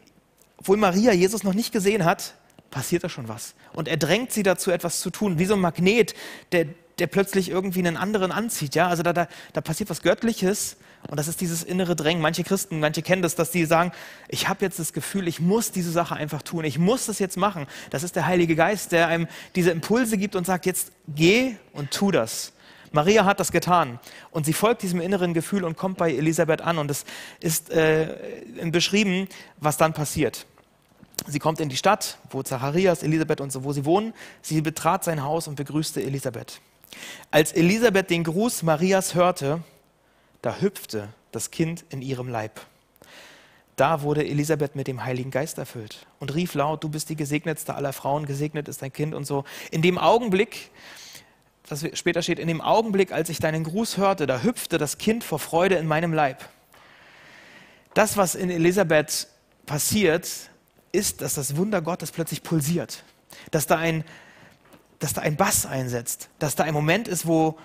obwohl 0.59 0.77
Maria 0.77 1.12
Jesus 1.12 1.43
noch 1.45 1.55
nicht 1.55 1.73
gesehen 1.73 2.05
hat, 2.05 2.35
passiert 2.71 3.05
da 3.05 3.09
schon 3.09 3.29
was. 3.29 3.55
Und 3.73 3.88
er 3.88 3.97
drängt 3.97 4.33
sie 4.33 4.43
dazu, 4.43 4.71
etwas 4.71 5.00
zu 5.00 5.11
tun, 5.11 5.38
wie 5.38 5.47
so 5.47 5.55
ein 5.55 5.61
Magnet, 5.61 6.15
der, 6.53 6.67
der 6.99 7.07
plötzlich 7.07 7.49
irgendwie 7.49 7.81
einen 7.81 7.97
anderen 7.97 8.33
anzieht. 8.33 8.75
Ja? 8.75 8.88
Also 8.88 9.03
da, 9.03 9.12
da, 9.12 9.29
da 9.53 9.61
passiert 9.61 9.88
was 9.88 10.03
Göttliches 10.03 10.77
und 11.07 11.17
das 11.17 11.29
ist 11.29 11.41
dieses 11.41 11.62
innere 11.62 11.95
Drängen. 11.95 12.21
Manche 12.21 12.43
Christen, 12.43 12.81
manche 12.81 13.03
kennen 13.03 13.23
das, 13.23 13.37
dass 13.37 13.50
die 13.50 13.65
sagen, 13.65 13.93
ich 14.29 14.49
habe 14.49 14.65
jetzt 14.65 14.79
das 14.79 14.93
Gefühl, 14.93 15.29
ich 15.29 15.41
muss 15.41 15.71
diese 15.71 15.93
Sache 15.93 16.17
einfach 16.17 16.43
tun, 16.43 16.65
ich 16.65 16.79
muss 16.79 17.07
das 17.07 17.19
jetzt 17.19 17.37
machen. 17.37 17.67
Das 17.91 18.03
ist 18.03 18.17
der 18.17 18.27
Heilige 18.27 18.57
Geist, 18.57 18.93
der 18.93 19.09
einem 19.09 19.29
diese 19.55 19.71
Impulse 19.71 20.19
gibt 20.19 20.35
und 20.35 20.45
sagt, 20.45 20.67
jetzt 20.67 20.93
geh 21.07 21.55
und 21.73 21.93
tu 21.93 22.11
das. 22.11 22.53
Maria 22.92 23.25
hat 23.25 23.40
das 23.40 23.52
getan 23.52 23.99
und 24.30 24.47
sie 24.47 24.52
folgt 24.52 24.83
diesem 24.83 25.00
inneren 25.00 25.35
Gefühl 25.35 25.64
und 25.64 25.76
kommt 25.76 25.99
bei 25.99 26.12
Elisabeth 26.12 26.61
an 26.61 26.78
und 26.78 26.90
es 26.90 27.04
ist 27.40 27.71
äh, 27.71 28.14
beschrieben, 28.71 29.28
was 29.59 29.76
dann 29.76 29.92
passiert. 29.92 30.47
Sie 31.26 31.38
kommt 31.38 31.61
in 31.61 31.68
die 31.68 31.76
Stadt, 31.76 32.18
wo 32.30 32.42
Zacharias, 32.42 33.02
Elisabeth 33.02 33.40
und 33.40 33.50
so, 33.50 33.64
wo 33.64 33.73
sie 33.73 33.85
wohnen. 33.85 34.14
Sie 34.40 34.61
betrat 34.61 35.04
sein 35.04 35.23
Haus 35.23 35.49
und 35.49 35.57
begrüßte 35.57 36.02
Elisabeth. 36.02 36.61
Als 37.30 37.52
Elisabeth 37.52 38.11
den 38.11 38.25
Gruß 38.25 38.62
Marias 38.62 39.14
hörte, 39.14 39.62
da 40.42 40.61
hüpfte 40.61 41.09
das 41.33 41.50
Kind 41.50 41.85
in 41.90 42.02
ihrem 42.02 42.28
Leib. 42.28 42.61
Da 43.76 44.02
wurde 44.02 44.26
Elisabeth 44.26 44.75
mit 44.75 44.88
dem 44.88 45.04
Heiligen 45.04 45.30
Geist 45.30 45.59
erfüllt 45.59 46.07
und 46.18 46.35
rief 46.35 46.54
laut, 46.54 46.83
du 46.83 46.88
bist 46.88 47.11
die 47.11 47.16
gesegnetste 47.16 47.75
aller 47.75 47.92
Frauen, 47.92 48.26
gesegnet 48.26 48.66
ist 48.66 48.83
dein 48.83 48.92
Kind 48.92 49.14
und 49.14 49.25
so. 49.25 49.45
In 49.71 49.83
dem 49.83 49.99
Augenblick, 49.99 50.71
das 51.68 51.84
später 51.94 52.22
steht, 52.22 52.38
in 52.38 52.48
dem 52.48 52.60
Augenblick, 52.60 53.12
als 53.12 53.28
ich 53.28 53.38
deinen 53.38 53.64
Gruß 53.64 53.96
hörte, 53.96 54.26
da 54.26 54.42
hüpfte 54.42 54.78
das 54.78 54.98
Kind 54.98 55.25
vor 55.25 55.38
Freude 55.38 55.76
in 55.76 55.87
meinem 55.87 56.12
Leib. 56.12 56.48
Das, 57.94 58.16
was 58.16 58.34
in 58.34 58.50
Elisabeth 58.50 59.28
passiert, 59.66 60.28
ist, 60.92 61.20
dass 61.20 61.34
das 61.34 61.56
Wunder 61.56 61.82
Gottes 61.82 62.10
plötzlich 62.10 62.42
pulsiert, 62.42 63.04
dass 63.50 63.66
da 63.66 63.76
ein, 63.76 64.04
dass 64.98 65.12
da 65.12 65.22
ein 65.22 65.37
Bass 65.37 65.66
einsetzt, 65.66 66.28
dass 66.38 66.54
da 66.54 66.64
ein 66.64 66.75
Moment 66.75 67.08
ist, 67.08 67.26
wo, 67.26 67.58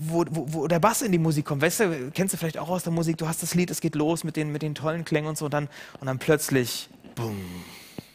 wo, 0.00 0.24
wo, 0.30 0.52
wo, 0.52 0.66
der 0.66 0.80
Bass 0.80 1.02
in 1.02 1.12
die 1.12 1.18
Musik 1.18 1.46
kommt. 1.46 1.62
Weißt 1.62 1.80
du, 1.80 2.10
kennst 2.12 2.34
du 2.34 2.38
vielleicht 2.38 2.58
auch 2.58 2.68
aus 2.68 2.82
der 2.82 2.92
Musik, 2.92 3.18
du 3.18 3.28
hast 3.28 3.42
das 3.42 3.54
Lied, 3.54 3.70
es 3.70 3.80
geht 3.80 3.94
los 3.94 4.24
mit 4.24 4.36
den, 4.36 4.52
mit 4.52 4.62
den 4.62 4.74
tollen 4.74 5.04
Klängen 5.04 5.28
und 5.28 5.38
so 5.38 5.46
und 5.46 5.54
dann, 5.54 5.68
und 6.00 6.06
dann 6.06 6.18
plötzlich, 6.18 6.88
boom, 7.14 7.40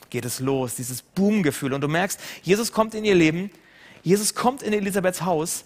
geht 0.09 0.25
es 0.25 0.39
los, 0.39 0.75
dieses 0.75 1.01
Boom-Gefühl. 1.01 1.73
Und 1.73 1.81
du 1.81 1.87
merkst, 1.87 2.19
Jesus 2.43 2.71
kommt 2.71 2.93
in 2.93 3.05
ihr 3.05 3.15
Leben, 3.15 3.49
Jesus 4.03 4.35
kommt 4.35 4.63
in 4.63 4.73
Elisabeths 4.73 5.23
Haus, 5.23 5.65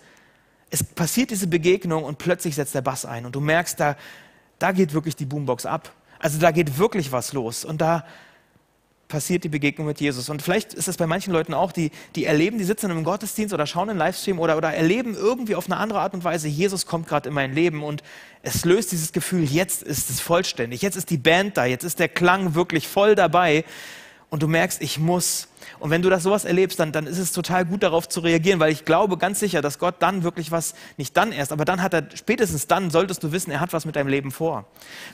es 0.69 0.83
passiert 0.83 1.31
diese 1.31 1.47
Begegnung 1.47 2.03
und 2.03 2.17
plötzlich 2.17 2.55
setzt 2.55 2.75
der 2.75 2.81
Bass 2.81 3.05
ein 3.05 3.25
und 3.25 3.35
du 3.35 3.39
merkst, 3.39 3.79
da, 3.79 3.95
da 4.59 4.71
geht 4.71 4.93
wirklich 4.93 5.15
die 5.15 5.25
Boombox 5.25 5.65
ab. 5.65 5.93
Also 6.19 6.39
da 6.39 6.51
geht 6.51 6.77
wirklich 6.77 7.11
was 7.11 7.33
los 7.33 7.63
und 7.65 7.81
da, 7.81 8.05
passiert 9.07 9.43
die 9.43 9.49
Begegnung 9.49 9.87
mit 9.87 10.01
Jesus. 10.01 10.29
Und 10.29 10.41
vielleicht 10.41 10.73
ist 10.73 10.87
es 10.87 10.97
bei 10.97 11.07
manchen 11.07 11.31
Leuten 11.31 11.53
auch, 11.53 11.71
die, 11.71 11.91
die 12.15 12.25
erleben, 12.25 12.57
die 12.57 12.63
sitzen 12.63 12.89
im 12.89 13.03
Gottesdienst 13.03 13.53
oder 13.53 13.67
schauen 13.67 13.89
einen 13.89 13.99
Livestream 13.99 14.39
oder, 14.39 14.57
oder 14.57 14.73
erleben 14.73 15.15
irgendwie 15.15 15.55
auf 15.55 15.67
eine 15.67 15.77
andere 15.77 15.99
Art 15.99 16.13
und 16.13 16.23
Weise, 16.23 16.47
Jesus 16.47 16.85
kommt 16.85 17.07
gerade 17.07 17.29
in 17.29 17.35
mein 17.35 17.53
Leben 17.53 17.83
und 17.83 18.01
es 18.41 18.65
löst 18.65 18.91
dieses 18.91 19.11
Gefühl, 19.11 19.43
jetzt 19.43 19.83
ist 19.83 20.09
es 20.09 20.19
vollständig, 20.19 20.81
jetzt 20.81 20.95
ist 20.95 21.09
die 21.09 21.17
Band 21.17 21.57
da, 21.57 21.65
jetzt 21.65 21.83
ist 21.83 21.99
der 21.99 22.09
Klang 22.09 22.55
wirklich 22.55 22.87
voll 22.87 23.15
dabei 23.15 23.63
und 24.35 24.43
du 24.43 24.49
merkst, 24.49 24.81
ich 24.81 24.99
muss. 24.99 25.47
Und 25.79 25.91
wenn 25.91 26.01
du 26.01 26.09
das 26.09 26.23
sowas 26.23 26.43
erlebst, 26.43 26.77
dann, 26.81 26.91
dann 26.91 27.07
ist 27.07 27.19
es 27.19 27.31
total 27.31 27.63
gut 27.63 27.83
darauf 27.83 28.09
zu 28.09 28.19
reagieren, 28.19 28.59
weil 28.59 28.69
ich 28.69 28.83
glaube 28.83 29.17
ganz 29.17 29.39
sicher, 29.39 29.61
dass 29.61 29.79
Gott 29.79 29.95
dann 29.99 30.23
wirklich 30.23 30.51
was, 30.51 30.75
nicht 30.97 31.15
dann 31.15 31.31
erst, 31.31 31.53
aber 31.53 31.63
dann 31.63 31.81
hat 31.81 31.93
er, 31.93 32.05
spätestens 32.15 32.67
dann 32.67 32.91
solltest 32.91 33.23
du 33.23 33.31
wissen, 33.31 33.49
er 33.49 33.61
hat 33.61 33.71
was 33.71 33.85
mit 33.85 33.95
deinem 33.95 34.09
Leben 34.09 34.31
vor. 34.31 34.65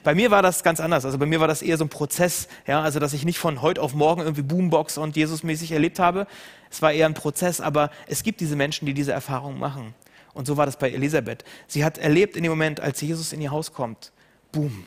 Bei 0.04 0.16
mir 0.16 0.32
war 0.32 0.42
das 0.42 0.64
ganz 0.64 0.80
anders. 0.80 1.06
Also 1.06 1.20
bei 1.20 1.28
mir 1.28 1.40
war 1.40 1.48
das 1.48 1.62
eher 1.62 1.78
so 1.78 1.86
ein 1.86 1.90
Prozess, 1.90 2.48
ja, 2.66 2.82
also 2.82 2.98
dass 2.98 3.14
ich 3.14 3.24
nicht 3.24 3.38
von 3.38 3.62
heute 3.62 3.80
auf 3.80 3.94
morgen 3.94 4.22
irgendwie 4.22 4.42
Boombox 4.42 4.98
und 4.98 5.16
Jesus-mäßig 5.16 5.72
erlebt 5.72 6.00
habe. 6.00 6.26
Es 6.72 6.82
war 6.82 6.92
eher 6.92 7.06
ein 7.06 7.14
Prozess, 7.14 7.62
aber 7.62 7.92
es 8.08 8.24
gibt 8.24 8.40
diese 8.40 8.56
Menschen, 8.56 8.88
die 8.88 8.96
diese 8.96 9.12
Erfahrung 9.12 9.60
machen. 9.60 9.94
Und 10.34 10.48
so 10.48 10.58
war 10.58 10.66
das 10.66 10.78
bei 10.78 10.90
Elisabeth. 10.90 11.46
Sie 11.68 11.86
hat 11.86 12.00
erlebt 12.00 12.36
in 12.36 12.42
dem 12.42 12.54
Moment, 12.54 12.80
als 12.80 13.00
Jesus 13.02 13.34
in 13.34 13.42
ihr 13.42 13.52
Haus 13.52 13.72
kommt, 13.72 14.12
boom, 14.52 14.86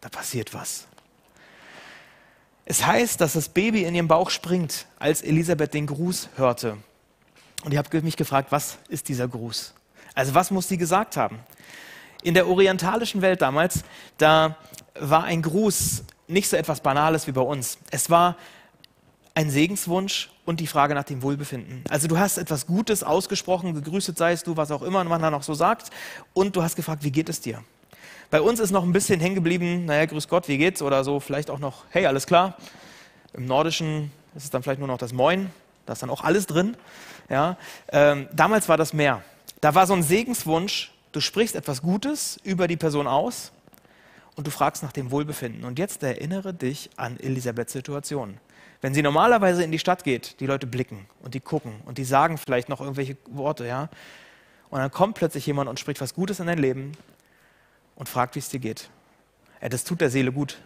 da 0.00 0.08
passiert 0.08 0.54
was. 0.54 0.86
Es 2.66 2.86
heißt, 2.86 3.20
dass 3.20 3.34
das 3.34 3.48
Baby 3.48 3.84
in 3.84 3.94
ihrem 3.94 4.08
Bauch 4.08 4.30
springt, 4.30 4.86
als 4.98 5.22
Elisabeth 5.22 5.74
den 5.74 5.86
Gruß 5.86 6.30
hörte. 6.36 6.78
Und 7.64 7.72
ich 7.72 7.78
habe 7.78 8.00
mich 8.02 8.16
gefragt, 8.16 8.52
was 8.52 8.78
ist 8.88 9.08
dieser 9.08 9.28
Gruß? 9.28 9.74
Also 10.14 10.34
was 10.34 10.50
muss 10.50 10.68
sie 10.68 10.78
gesagt 10.78 11.16
haben? 11.16 11.40
In 12.22 12.34
der 12.34 12.48
orientalischen 12.48 13.20
Welt 13.20 13.42
damals, 13.42 13.84
da 14.16 14.56
war 14.98 15.24
ein 15.24 15.42
Gruß 15.42 16.04
nicht 16.26 16.48
so 16.48 16.56
etwas 16.56 16.80
Banales 16.80 17.26
wie 17.26 17.32
bei 17.32 17.42
uns. 17.42 17.78
Es 17.90 18.08
war 18.08 18.36
ein 19.34 19.50
Segenswunsch 19.50 20.30
und 20.46 20.60
die 20.60 20.66
Frage 20.66 20.94
nach 20.94 21.04
dem 21.04 21.22
Wohlbefinden. 21.22 21.84
Also 21.88 22.08
du 22.08 22.18
hast 22.18 22.38
etwas 22.38 22.66
Gutes 22.66 23.02
ausgesprochen, 23.02 23.74
gegrüßet 23.74 24.16
seist 24.16 24.46
du, 24.46 24.56
was 24.56 24.70
auch 24.70 24.82
immer 24.82 25.04
man 25.04 25.20
dann 25.20 25.34
auch 25.34 25.42
so 25.42 25.54
sagt, 25.54 25.90
und 26.32 26.56
du 26.56 26.62
hast 26.62 26.76
gefragt, 26.76 27.02
wie 27.02 27.10
geht 27.10 27.28
es 27.28 27.40
dir? 27.40 27.62
Bei 28.34 28.42
uns 28.42 28.58
ist 28.58 28.72
noch 28.72 28.82
ein 28.82 28.92
bisschen 28.92 29.20
hängen 29.20 29.36
geblieben, 29.36 29.84
naja, 29.84 30.06
grüß 30.06 30.26
Gott, 30.26 30.48
wie 30.48 30.58
geht's? 30.58 30.82
Oder 30.82 31.04
so, 31.04 31.20
vielleicht 31.20 31.50
auch 31.50 31.60
noch, 31.60 31.84
hey, 31.90 32.06
alles 32.06 32.26
klar. 32.26 32.56
Im 33.32 33.46
Nordischen 33.46 34.10
ist 34.34 34.42
es 34.42 34.50
dann 34.50 34.60
vielleicht 34.64 34.80
nur 34.80 34.88
noch 34.88 34.98
das 34.98 35.12
Moin, 35.12 35.50
da 35.86 35.92
ist 35.92 36.02
dann 36.02 36.10
auch 36.10 36.24
alles 36.24 36.46
drin. 36.46 36.76
Ja. 37.30 37.56
Ähm, 37.92 38.26
damals 38.32 38.68
war 38.68 38.76
das 38.76 38.92
mehr. 38.92 39.22
Da 39.60 39.76
war 39.76 39.86
so 39.86 39.94
ein 39.94 40.02
Segenswunsch, 40.02 40.92
du 41.12 41.20
sprichst 41.20 41.54
etwas 41.54 41.80
Gutes 41.80 42.40
über 42.42 42.66
die 42.66 42.76
Person 42.76 43.06
aus 43.06 43.52
und 44.34 44.48
du 44.48 44.50
fragst 44.50 44.82
nach 44.82 44.90
dem 44.90 45.12
Wohlbefinden. 45.12 45.64
Und 45.64 45.78
jetzt 45.78 46.02
erinnere 46.02 46.52
dich 46.52 46.90
an 46.96 47.20
Elisabeths 47.20 47.72
Situation. 47.72 48.38
Wenn 48.80 48.94
sie 48.94 49.02
normalerweise 49.02 49.62
in 49.62 49.70
die 49.70 49.78
Stadt 49.78 50.02
geht, 50.02 50.40
die 50.40 50.46
Leute 50.46 50.66
blicken 50.66 51.06
und 51.22 51.34
die 51.34 51.40
gucken 51.40 51.74
und 51.86 51.98
die 51.98 52.04
sagen 52.04 52.36
vielleicht 52.36 52.68
noch 52.68 52.80
irgendwelche 52.80 53.16
Worte, 53.30 53.64
ja. 53.64 53.90
Und 54.70 54.80
dann 54.80 54.90
kommt 54.90 55.14
plötzlich 55.14 55.46
jemand 55.46 55.70
und 55.70 55.78
spricht 55.78 56.00
was 56.00 56.14
Gutes 56.14 56.40
in 56.40 56.48
dein 56.48 56.58
Leben 56.58 56.96
und 57.96 58.08
fragt, 58.08 58.34
wie 58.34 58.40
es 58.40 58.48
dir 58.48 58.60
geht. 58.60 58.90
Ja, 59.60 59.68
das 59.68 59.84
tut 59.84 60.00
der 60.00 60.10
Seele 60.10 60.32
gut. 60.32 60.58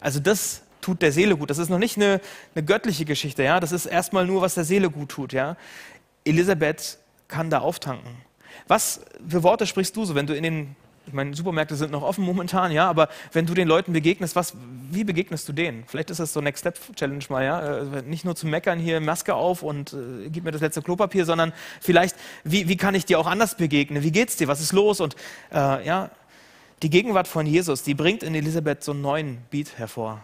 Also 0.00 0.20
das 0.20 0.62
tut 0.80 1.02
der 1.02 1.12
Seele 1.12 1.36
gut. 1.36 1.50
Das 1.50 1.58
ist 1.58 1.68
noch 1.68 1.78
nicht 1.78 1.96
eine, 1.96 2.20
eine 2.54 2.64
göttliche 2.64 3.04
Geschichte, 3.04 3.42
ja. 3.42 3.60
Das 3.60 3.72
ist 3.72 3.86
erstmal 3.86 4.26
nur, 4.26 4.42
was 4.42 4.54
der 4.54 4.64
Seele 4.64 4.90
gut 4.90 5.10
tut, 5.10 5.32
ja. 5.32 5.56
Elisabeth 6.24 6.98
kann 7.26 7.50
da 7.50 7.58
auftanken. 7.58 8.16
Was 8.66 9.00
für 9.28 9.42
Worte 9.42 9.66
sprichst 9.66 9.96
du 9.96 10.04
so, 10.04 10.14
wenn 10.14 10.26
du 10.26 10.34
in 10.34 10.42
den, 10.42 10.76
ich 11.06 11.12
meine, 11.12 11.34
Supermärkte 11.34 11.76
sind 11.76 11.90
noch 11.90 12.02
offen 12.02 12.24
momentan, 12.24 12.72
ja, 12.72 12.88
aber 12.88 13.08
wenn 13.32 13.46
du 13.46 13.54
den 13.54 13.68
Leuten 13.68 13.92
begegnest, 13.92 14.36
was, 14.36 14.54
wie 14.90 15.04
begegnest 15.04 15.48
du 15.48 15.52
denen? 15.52 15.84
Vielleicht 15.86 16.10
ist 16.10 16.20
das 16.20 16.32
so 16.32 16.40
Next 16.40 16.60
Step 16.60 16.78
Challenge 16.96 17.24
mal, 17.28 17.44
ja. 17.44 17.78
Äh, 17.78 18.02
nicht 18.02 18.24
nur 18.24 18.36
zu 18.36 18.46
meckern 18.46 18.78
hier 18.78 19.00
Maske 19.00 19.34
auf 19.34 19.62
und 19.62 19.92
äh, 19.92 20.28
gib 20.30 20.44
mir 20.44 20.50
das 20.50 20.60
letzte 20.60 20.82
Klopapier, 20.82 21.24
sondern 21.24 21.52
vielleicht, 21.80 22.16
wie, 22.44 22.68
wie 22.68 22.76
kann 22.76 22.94
ich 22.94 23.04
dir 23.04 23.18
auch 23.18 23.26
anders 23.26 23.56
begegnen? 23.56 24.02
Wie 24.02 24.12
geht's 24.12 24.36
dir? 24.36 24.48
Was 24.48 24.60
ist 24.60 24.72
los? 24.72 25.00
Und 25.00 25.16
äh, 25.52 25.86
ja, 25.86 26.10
die 26.82 26.90
Gegenwart 26.90 27.28
von 27.28 27.46
Jesus, 27.46 27.82
die 27.82 27.94
bringt 27.94 28.22
in 28.22 28.34
Elisabeth 28.34 28.84
so 28.84 28.92
einen 28.92 29.00
neuen 29.00 29.38
Beat 29.50 29.78
hervor. 29.78 30.20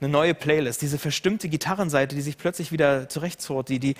Eine 0.00 0.10
neue 0.10 0.34
Playlist, 0.34 0.82
diese 0.82 0.98
verstimmte 0.98 1.48
Gitarrenseite, 1.48 2.14
die 2.14 2.20
sich 2.20 2.36
plötzlich 2.36 2.70
wieder 2.70 3.08
zurechtzurrt, 3.08 3.70
die, 3.70 3.78
die, 3.78 3.94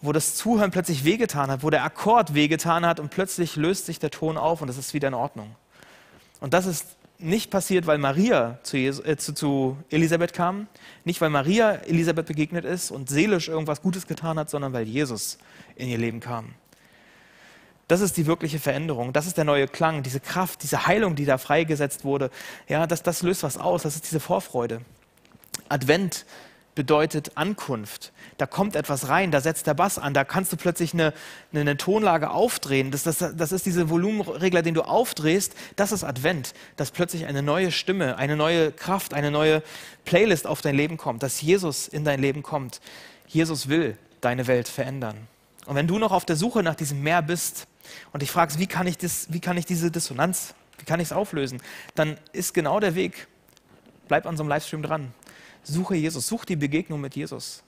wo 0.00 0.12
das 0.12 0.34
Zuhören 0.34 0.72
plötzlich 0.72 1.04
wehgetan 1.04 1.50
hat, 1.50 1.62
wo 1.62 1.70
der 1.70 1.84
Akkord 1.84 2.34
wehgetan 2.34 2.84
hat 2.84 2.98
und 2.98 3.10
plötzlich 3.10 3.54
löst 3.54 3.86
sich 3.86 4.00
der 4.00 4.10
Ton 4.10 4.36
auf 4.36 4.62
und 4.62 4.68
es 4.68 4.76
ist 4.76 4.94
wieder 4.94 5.08
in 5.08 5.14
Ordnung. 5.14 5.54
Und 6.40 6.54
das 6.54 6.66
ist 6.66 6.96
nicht 7.22 7.50
passiert, 7.50 7.86
weil 7.86 7.98
Maria 7.98 8.58
zu, 8.64 8.76
Jesus, 8.76 9.04
äh, 9.04 9.16
zu, 9.16 9.32
zu, 9.32 9.76
Elisabeth 9.90 10.32
kam, 10.32 10.66
nicht 11.04 11.20
weil 11.20 11.30
Maria 11.30 11.74
Elisabeth 11.74 12.26
begegnet 12.26 12.64
ist 12.64 12.90
und 12.90 13.08
seelisch 13.08 13.48
irgendwas 13.48 13.80
Gutes 13.80 14.08
getan 14.08 14.40
hat, 14.40 14.50
sondern 14.50 14.72
weil 14.72 14.88
Jesus 14.88 15.38
in 15.76 15.88
ihr 15.88 15.98
Leben 15.98 16.18
kam. 16.18 16.54
Das 17.88 18.00
ist 18.00 18.16
die 18.16 18.26
wirkliche 18.26 18.58
Veränderung. 18.58 19.12
Das 19.12 19.26
ist 19.26 19.36
der 19.36 19.44
neue 19.44 19.68
Klang, 19.68 20.02
diese 20.02 20.20
Kraft, 20.20 20.62
diese 20.62 20.86
Heilung, 20.86 21.14
die 21.14 21.24
da 21.24 21.38
freigesetzt 21.38 22.04
wurde. 22.04 22.30
Ja, 22.68 22.86
das, 22.86 23.02
das 23.02 23.22
löst 23.22 23.42
was 23.42 23.58
aus. 23.58 23.82
Das 23.82 23.96
ist 23.96 24.06
diese 24.06 24.20
Vorfreude. 24.20 24.80
Advent 25.68 26.24
bedeutet 26.74 27.32
Ankunft. 27.34 28.12
Da 28.38 28.46
kommt 28.46 28.76
etwas 28.76 29.08
rein, 29.08 29.30
da 29.30 29.40
setzt 29.40 29.66
der 29.66 29.74
Bass 29.74 29.98
an, 29.98 30.14
da 30.14 30.24
kannst 30.24 30.52
du 30.52 30.56
plötzlich 30.56 30.94
eine, 30.94 31.12
eine 31.52 31.76
Tonlage 31.76 32.30
aufdrehen. 32.30 32.90
Das, 32.90 33.02
das, 33.02 33.18
das 33.18 33.52
ist 33.52 33.66
dieser 33.66 33.90
Volumenregler, 33.90 34.62
den 34.62 34.74
du 34.74 34.82
aufdrehst. 34.82 35.54
Das 35.76 35.92
ist 35.92 36.02
Advent, 36.02 36.54
dass 36.76 36.90
plötzlich 36.90 37.26
eine 37.26 37.42
neue 37.42 37.70
Stimme, 37.70 38.16
eine 38.16 38.36
neue 38.36 38.72
Kraft, 38.72 39.12
eine 39.12 39.30
neue 39.30 39.62
Playlist 40.04 40.46
auf 40.46 40.62
dein 40.62 40.74
Leben 40.74 40.96
kommt, 40.96 41.22
dass 41.22 41.42
Jesus 41.42 41.88
in 41.88 42.04
dein 42.04 42.20
Leben 42.20 42.42
kommt. 42.42 42.80
Jesus 43.26 43.68
will 43.68 43.96
deine 44.20 44.46
Welt 44.46 44.68
verändern. 44.68 45.16
Und 45.66 45.76
wenn 45.76 45.86
du 45.86 45.98
noch 45.98 46.12
auf 46.12 46.24
der 46.24 46.36
Suche 46.36 46.62
nach 46.62 46.74
diesem 46.74 47.02
Mehr 47.02 47.22
bist 47.22 47.66
und 48.12 48.22
dich 48.22 48.30
fragst, 48.30 48.58
wie 48.58 48.66
kann 48.66 48.86
ich, 48.86 48.98
das, 48.98 49.32
wie 49.32 49.40
kann 49.40 49.56
ich 49.56 49.66
diese 49.66 49.90
Dissonanz, 49.90 50.54
wie 50.78 50.84
kann 50.84 51.00
ich 51.00 51.08
es 51.08 51.12
auflösen, 51.12 51.60
dann 51.94 52.18
ist 52.32 52.54
genau 52.54 52.80
der 52.80 52.94
Weg, 52.94 53.28
bleib 54.08 54.26
an 54.26 54.36
so 54.36 54.42
einem 54.42 54.50
Livestream 54.50 54.82
dran. 54.82 55.14
Suche 55.62 55.94
Jesus, 55.94 56.26
such 56.26 56.44
die 56.44 56.56
Begegnung 56.56 57.00
mit 57.00 57.14
Jesus. 57.14 57.62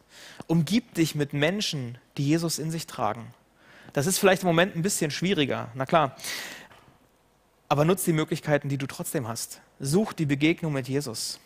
Umgib 0.46 0.94
dich 0.94 1.14
mit 1.14 1.32
Menschen, 1.32 1.98
die 2.16 2.26
Jesus 2.26 2.58
in 2.58 2.70
sich 2.70 2.86
tragen. 2.86 3.32
Das 3.92 4.06
ist 4.06 4.18
vielleicht 4.18 4.42
im 4.42 4.48
Moment 4.48 4.74
ein 4.74 4.82
bisschen 4.82 5.12
schwieriger, 5.12 5.68
na 5.74 5.86
klar. 5.86 6.16
Aber 7.68 7.84
nutz 7.84 8.04
die 8.04 8.12
Möglichkeiten, 8.12 8.68
die 8.68 8.78
du 8.78 8.86
trotzdem 8.86 9.28
hast. 9.28 9.60
Such 9.78 10.12
die 10.12 10.26
Begegnung 10.26 10.72
mit 10.72 10.88
Jesus. 10.88 11.38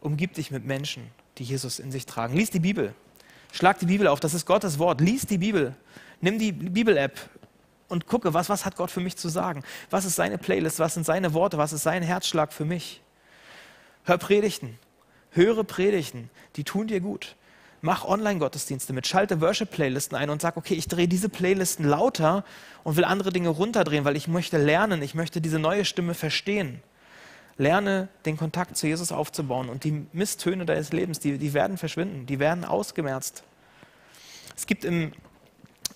Umgib 0.00 0.34
dich 0.34 0.50
mit 0.50 0.64
Menschen, 0.64 1.10
die 1.38 1.44
Jesus 1.44 1.78
in 1.78 1.90
sich 1.90 2.04
tragen. 2.04 2.36
Lies 2.36 2.50
die 2.50 2.60
Bibel. 2.60 2.94
Schlag 3.54 3.78
die 3.78 3.86
Bibel 3.86 4.08
auf, 4.08 4.18
das 4.18 4.34
ist 4.34 4.46
Gottes 4.46 4.80
Wort. 4.80 5.00
Lies 5.00 5.26
die 5.26 5.38
Bibel. 5.38 5.76
Nimm 6.20 6.40
die 6.40 6.50
Bibel-App 6.50 7.20
und 7.86 8.08
gucke, 8.08 8.34
was, 8.34 8.48
was 8.48 8.64
hat 8.64 8.74
Gott 8.74 8.90
für 8.90 8.98
mich 8.98 9.16
zu 9.16 9.28
sagen? 9.28 9.62
Was 9.90 10.04
ist 10.04 10.16
seine 10.16 10.38
Playlist? 10.38 10.80
Was 10.80 10.94
sind 10.94 11.06
seine 11.06 11.34
Worte? 11.34 11.56
Was 11.56 11.72
ist 11.72 11.84
sein 11.84 12.02
Herzschlag 12.02 12.52
für 12.52 12.64
mich? 12.64 13.00
Hör 14.02 14.18
Predigten. 14.18 14.76
Höre 15.30 15.62
Predigten, 15.62 16.30
die 16.56 16.64
tun 16.64 16.88
dir 16.88 16.98
gut. 16.98 17.36
Mach 17.80 18.04
Online-Gottesdienste 18.04 18.92
mit, 18.92 19.06
schalte 19.06 19.40
Worship-Playlisten 19.40 20.18
ein 20.18 20.30
und 20.30 20.42
sag, 20.42 20.56
okay, 20.56 20.74
ich 20.74 20.88
drehe 20.88 21.06
diese 21.06 21.28
Playlisten 21.28 21.86
lauter 21.86 22.44
und 22.82 22.96
will 22.96 23.04
andere 23.04 23.30
Dinge 23.30 23.50
runterdrehen, 23.50 24.04
weil 24.04 24.16
ich 24.16 24.26
möchte 24.26 24.58
lernen, 24.58 25.00
ich 25.00 25.14
möchte 25.14 25.40
diese 25.40 25.60
neue 25.60 25.84
Stimme 25.84 26.14
verstehen. 26.14 26.82
Lerne 27.56 28.08
den 28.24 28.36
Kontakt 28.36 28.76
zu 28.76 28.86
Jesus 28.86 29.12
aufzubauen 29.12 29.68
und 29.68 29.84
die 29.84 30.06
Misstöne 30.12 30.66
deines 30.66 30.92
Lebens, 30.92 31.20
die, 31.20 31.38
die 31.38 31.54
werden 31.54 31.78
verschwinden, 31.78 32.26
die 32.26 32.38
werden 32.38 32.64
ausgemerzt. 32.64 33.44
Es 34.56 34.66
gibt 34.66 34.84
im, 34.84 35.12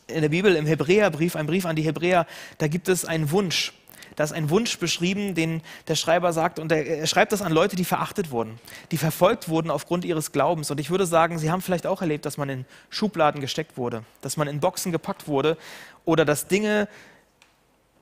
in 0.06 0.22
der 0.22 0.28
Bibel, 0.28 0.54
im 0.54 0.66
Hebräerbrief, 0.66 1.36
einen 1.36 1.48
Brief 1.48 1.66
an 1.66 1.76
die 1.76 1.82
Hebräer, 1.82 2.26
da 2.58 2.68
gibt 2.68 2.88
es 2.88 3.04
einen 3.04 3.30
Wunsch. 3.30 3.72
Da 4.16 4.24
ist 4.24 4.32
ein 4.32 4.50
Wunsch 4.50 4.78
beschrieben, 4.78 5.36
den 5.36 5.62
der 5.86 5.94
Schreiber 5.94 6.32
sagt, 6.32 6.58
und 6.58 6.72
er, 6.72 6.84
er 6.84 7.06
schreibt 7.06 7.30
das 7.30 7.40
an 7.40 7.52
Leute, 7.52 7.76
die 7.76 7.84
verachtet 7.84 8.32
wurden, 8.32 8.58
die 8.90 8.96
verfolgt 8.96 9.48
wurden 9.48 9.70
aufgrund 9.70 10.04
ihres 10.04 10.32
Glaubens. 10.32 10.72
Und 10.72 10.80
ich 10.80 10.90
würde 10.90 11.06
sagen, 11.06 11.38
sie 11.38 11.52
haben 11.52 11.62
vielleicht 11.62 11.86
auch 11.86 12.00
erlebt, 12.00 12.26
dass 12.26 12.36
man 12.36 12.48
in 12.48 12.64
Schubladen 12.90 13.40
gesteckt 13.40 13.76
wurde, 13.76 14.02
dass 14.20 14.36
man 14.36 14.48
in 14.48 14.58
Boxen 14.58 14.90
gepackt 14.90 15.28
wurde 15.28 15.56
oder 16.04 16.24
dass 16.24 16.48
Dinge 16.48 16.88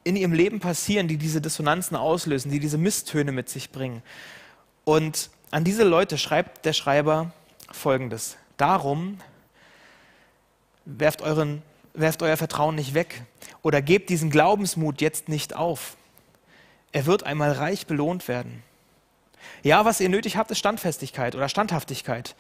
in 0.07 0.15
ihrem 0.15 0.33
Leben 0.33 0.61
passieren, 0.61 1.09
die 1.09 1.17
diese 1.17 1.41
Dissonanzen 1.41 1.97
auslösen, 1.97 2.53
die 2.53 2.61
diese 2.61 2.79
Misstöne 2.79 3.33
mit 3.33 3.49
sich 3.49 3.73
bringen. 3.73 4.03
Und 4.85 5.31
an 5.51 5.65
diese 5.65 5.83
Leute 5.83 6.17
schreibt 6.17 6.65
der 6.65 6.75
Schreiber 6.75 7.33
Folgendes. 7.73 8.37
Darum 8.57 9.19
werft, 10.85 11.23
euren, 11.23 11.61
werft 11.93 12.23
euer 12.23 12.37
Vertrauen 12.37 12.77
nicht 12.77 12.95
weg 12.95 13.25
oder 13.63 13.83
gebt 13.83 14.09
diesen 14.09 14.31
Glaubensmut 14.31 15.01
jetzt 15.01 15.29
nicht 15.29 15.57
auf. 15.57 15.97
Er 16.93 17.07
wird 17.07 17.25
einmal 17.25 17.51
reich 17.51 17.89
belohnt 17.89 18.29
werden. 18.29 18.63
Ja, 19.65 19.85
was 19.85 19.99
ihr 19.99 20.09
nötig 20.09 20.37
habt, 20.37 20.53
ist 20.53 20.59
Standfestigkeit 20.59 21.35
oder 21.35 21.49
Standhaftigkeit. 21.49 22.37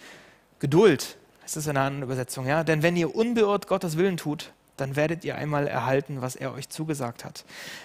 Geduld, 0.60 1.16
das 1.42 1.56
ist 1.56 1.66
in 1.66 1.76
einer 1.76 1.86
anderen 1.86 2.04
Übersetzung, 2.04 2.46
ja. 2.46 2.62
Denn 2.62 2.84
wenn 2.84 2.96
ihr 2.96 3.12
unbeirrt 3.16 3.66
Gottes 3.66 3.96
Willen 3.96 4.16
tut, 4.16 4.52
dann 4.76 4.96
werdet 4.96 5.24
ihr 5.24 5.36
einmal 5.36 5.66
erhalten, 5.66 6.20
was 6.20 6.36
er 6.36 6.52
euch 6.52 6.68
zugesagt 6.68 7.24
hat. 7.24 7.44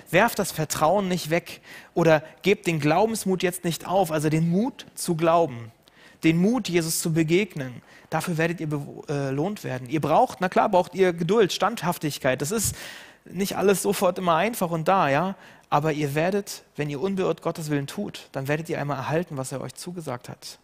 Werft 0.10 0.40
das 0.40 0.52
Vertrauen 0.52 1.08
nicht 1.08 1.30
weg 1.30 1.62
oder 1.94 2.24
gebt 2.42 2.68
den 2.68 2.80
Glaubensmut 2.80 3.44
jetzt 3.44 3.64
nicht 3.64 3.88
auf, 3.88 4.12
also 4.12 4.30
den 4.30 4.50
Mut 4.50 4.86
zu 4.96 5.16
glauben, 5.16 5.72
den 6.24 6.38
Mut, 6.38 6.70
Jesus 6.70 7.00
zu 7.00 7.14
begegnen. 7.14 7.82
Dafür 8.10 8.38
werdet 8.38 8.60
ihr 8.60 8.68
belohnt 8.68 9.64
werden. 9.64 9.90
Ihr 9.90 10.02
braucht, 10.02 10.42
na 10.42 10.50
klar, 10.50 10.70
braucht 10.70 10.96
ihr 10.96 11.14
Geduld, 11.14 11.54
Standhaftigkeit. 11.54 12.42
Das 12.42 12.52
ist 12.52 12.76
nicht 13.26 13.56
alles 13.56 13.82
sofort 13.82 14.18
immer 14.18 14.36
einfach 14.36 14.72
und 14.72 14.88
da, 14.88 15.10
ja. 15.10 15.36
Aber 15.70 15.94
ihr 15.94 16.16
werdet, 16.16 16.64
wenn 16.76 16.90
ihr 16.90 17.00
unbeirrt 17.00 17.42
Gottes 17.42 17.70
Willen 17.70 17.88
tut, 17.88 18.28
dann 18.34 18.50
werdet 18.50 18.68
ihr 18.68 18.80
einmal 18.80 18.98
erhalten, 18.98 19.38
was 19.38 19.54
er 19.54 19.62
euch 19.62 19.74
zugesagt 19.76 20.28
hat. 20.28 20.60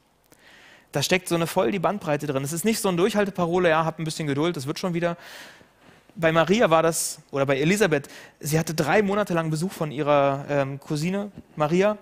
Da 0.91 1.01
steckt 1.01 1.29
so 1.29 1.35
eine 1.35 1.47
voll 1.47 1.71
die 1.71 1.79
Bandbreite 1.79 2.27
drin. 2.27 2.43
Es 2.43 2.51
ist 2.51 2.65
nicht 2.65 2.81
so 2.81 2.89
ein 2.89 2.97
Durchhalteparole, 2.97 3.69
ja, 3.69 3.85
habt 3.85 3.99
ein 3.99 4.03
bisschen 4.03 4.27
Geduld, 4.27 4.57
das 4.57 4.67
wird 4.67 4.79
schon 4.79 4.93
wieder. 4.93 5.15
Bei 6.19 6.31
Maria 6.31 6.69
war 6.69 6.83
das, 6.83 7.19
oder 7.31 7.45
bei 7.45 7.59
Elisabeth, 7.59 8.09
sie 8.39 8.57
hatte 8.57 8.73
drei 8.73 9.01
Monate 9.01 9.33
lang 9.33 9.49
Besuch 9.51 9.71
von 9.71 9.91
ihrer 9.91 10.45
ähm, 10.49 10.79
Cousine 10.79 11.31
Maria. 11.55 11.97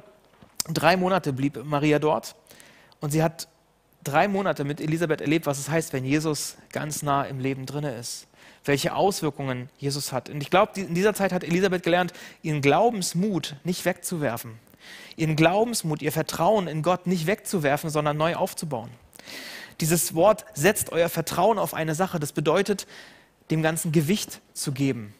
Drei 0.69 0.95
Monate 0.97 1.33
blieb 1.33 1.63
Maria 1.63 1.99
dort. 1.99 2.35
Und 3.01 3.11
sie 3.11 3.21
hat 3.21 3.47
drei 4.03 4.27
Monate 4.27 4.63
mit 4.63 4.79
Elisabeth 4.79 5.21
erlebt, 5.21 5.45
was 5.45 5.59
es 5.59 5.69
heißt, 5.69 5.91
wenn 5.93 6.05
Jesus 6.05 6.55
ganz 6.71 7.03
nah 7.03 7.23
im 7.23 7.39
Leben 7.39 7.65
drinne 7.65 7.95
ist 7.95 8.27
welche 8.65 8.95
Auswirkungen 8.95 9.69
Jesus 9.77 10.11
hat. 10.11 10.29
Und 10.29 10.41
ich 10.41 10.49
glaube, 10.49 10.79
in 10.79 10.95
dieser 10.95 11.13
Zeit 11.13 11.31
hat 11.31 11.43
Elisabeth 11.43 11.83
gelernt, 11.83 12.13
ihren 12.41 12.61
Glaubensmut 12.61 13.55
nicht 13.63 13.85
wegzuwerfen. 13.85 14.59
Ihren 15.15 15.35
Glaubensmut, 15.35 16.01
ihr 16.01 16.11
Vertrauen 16.11 16.67
in 16.67 16.81
Gott 16.81 17.07
nicht 17.07 17.27
wegzuwerfen, 17.27 17.89
sondern 17.89 18.17
neu 18.17 18.35
aufzubauen. 18.35 18.89
Dieses 19.81 20.15
Wort 20.15 20.45
setzt 20.53 20.91
euer 20.91 21.09
Vertrauen 21.09 21.59
auf 21.59 21.73
eine 21.73 21.95
Sache. 21.95 22.19
Das 22.19 22.31
bedeutet, 22.31 22.87
dem 23.51 23.61
ganzen 23.61 23.91
Gewicht 23.91 24.41
zu 24.53 24.71
geben. 24.71 25.13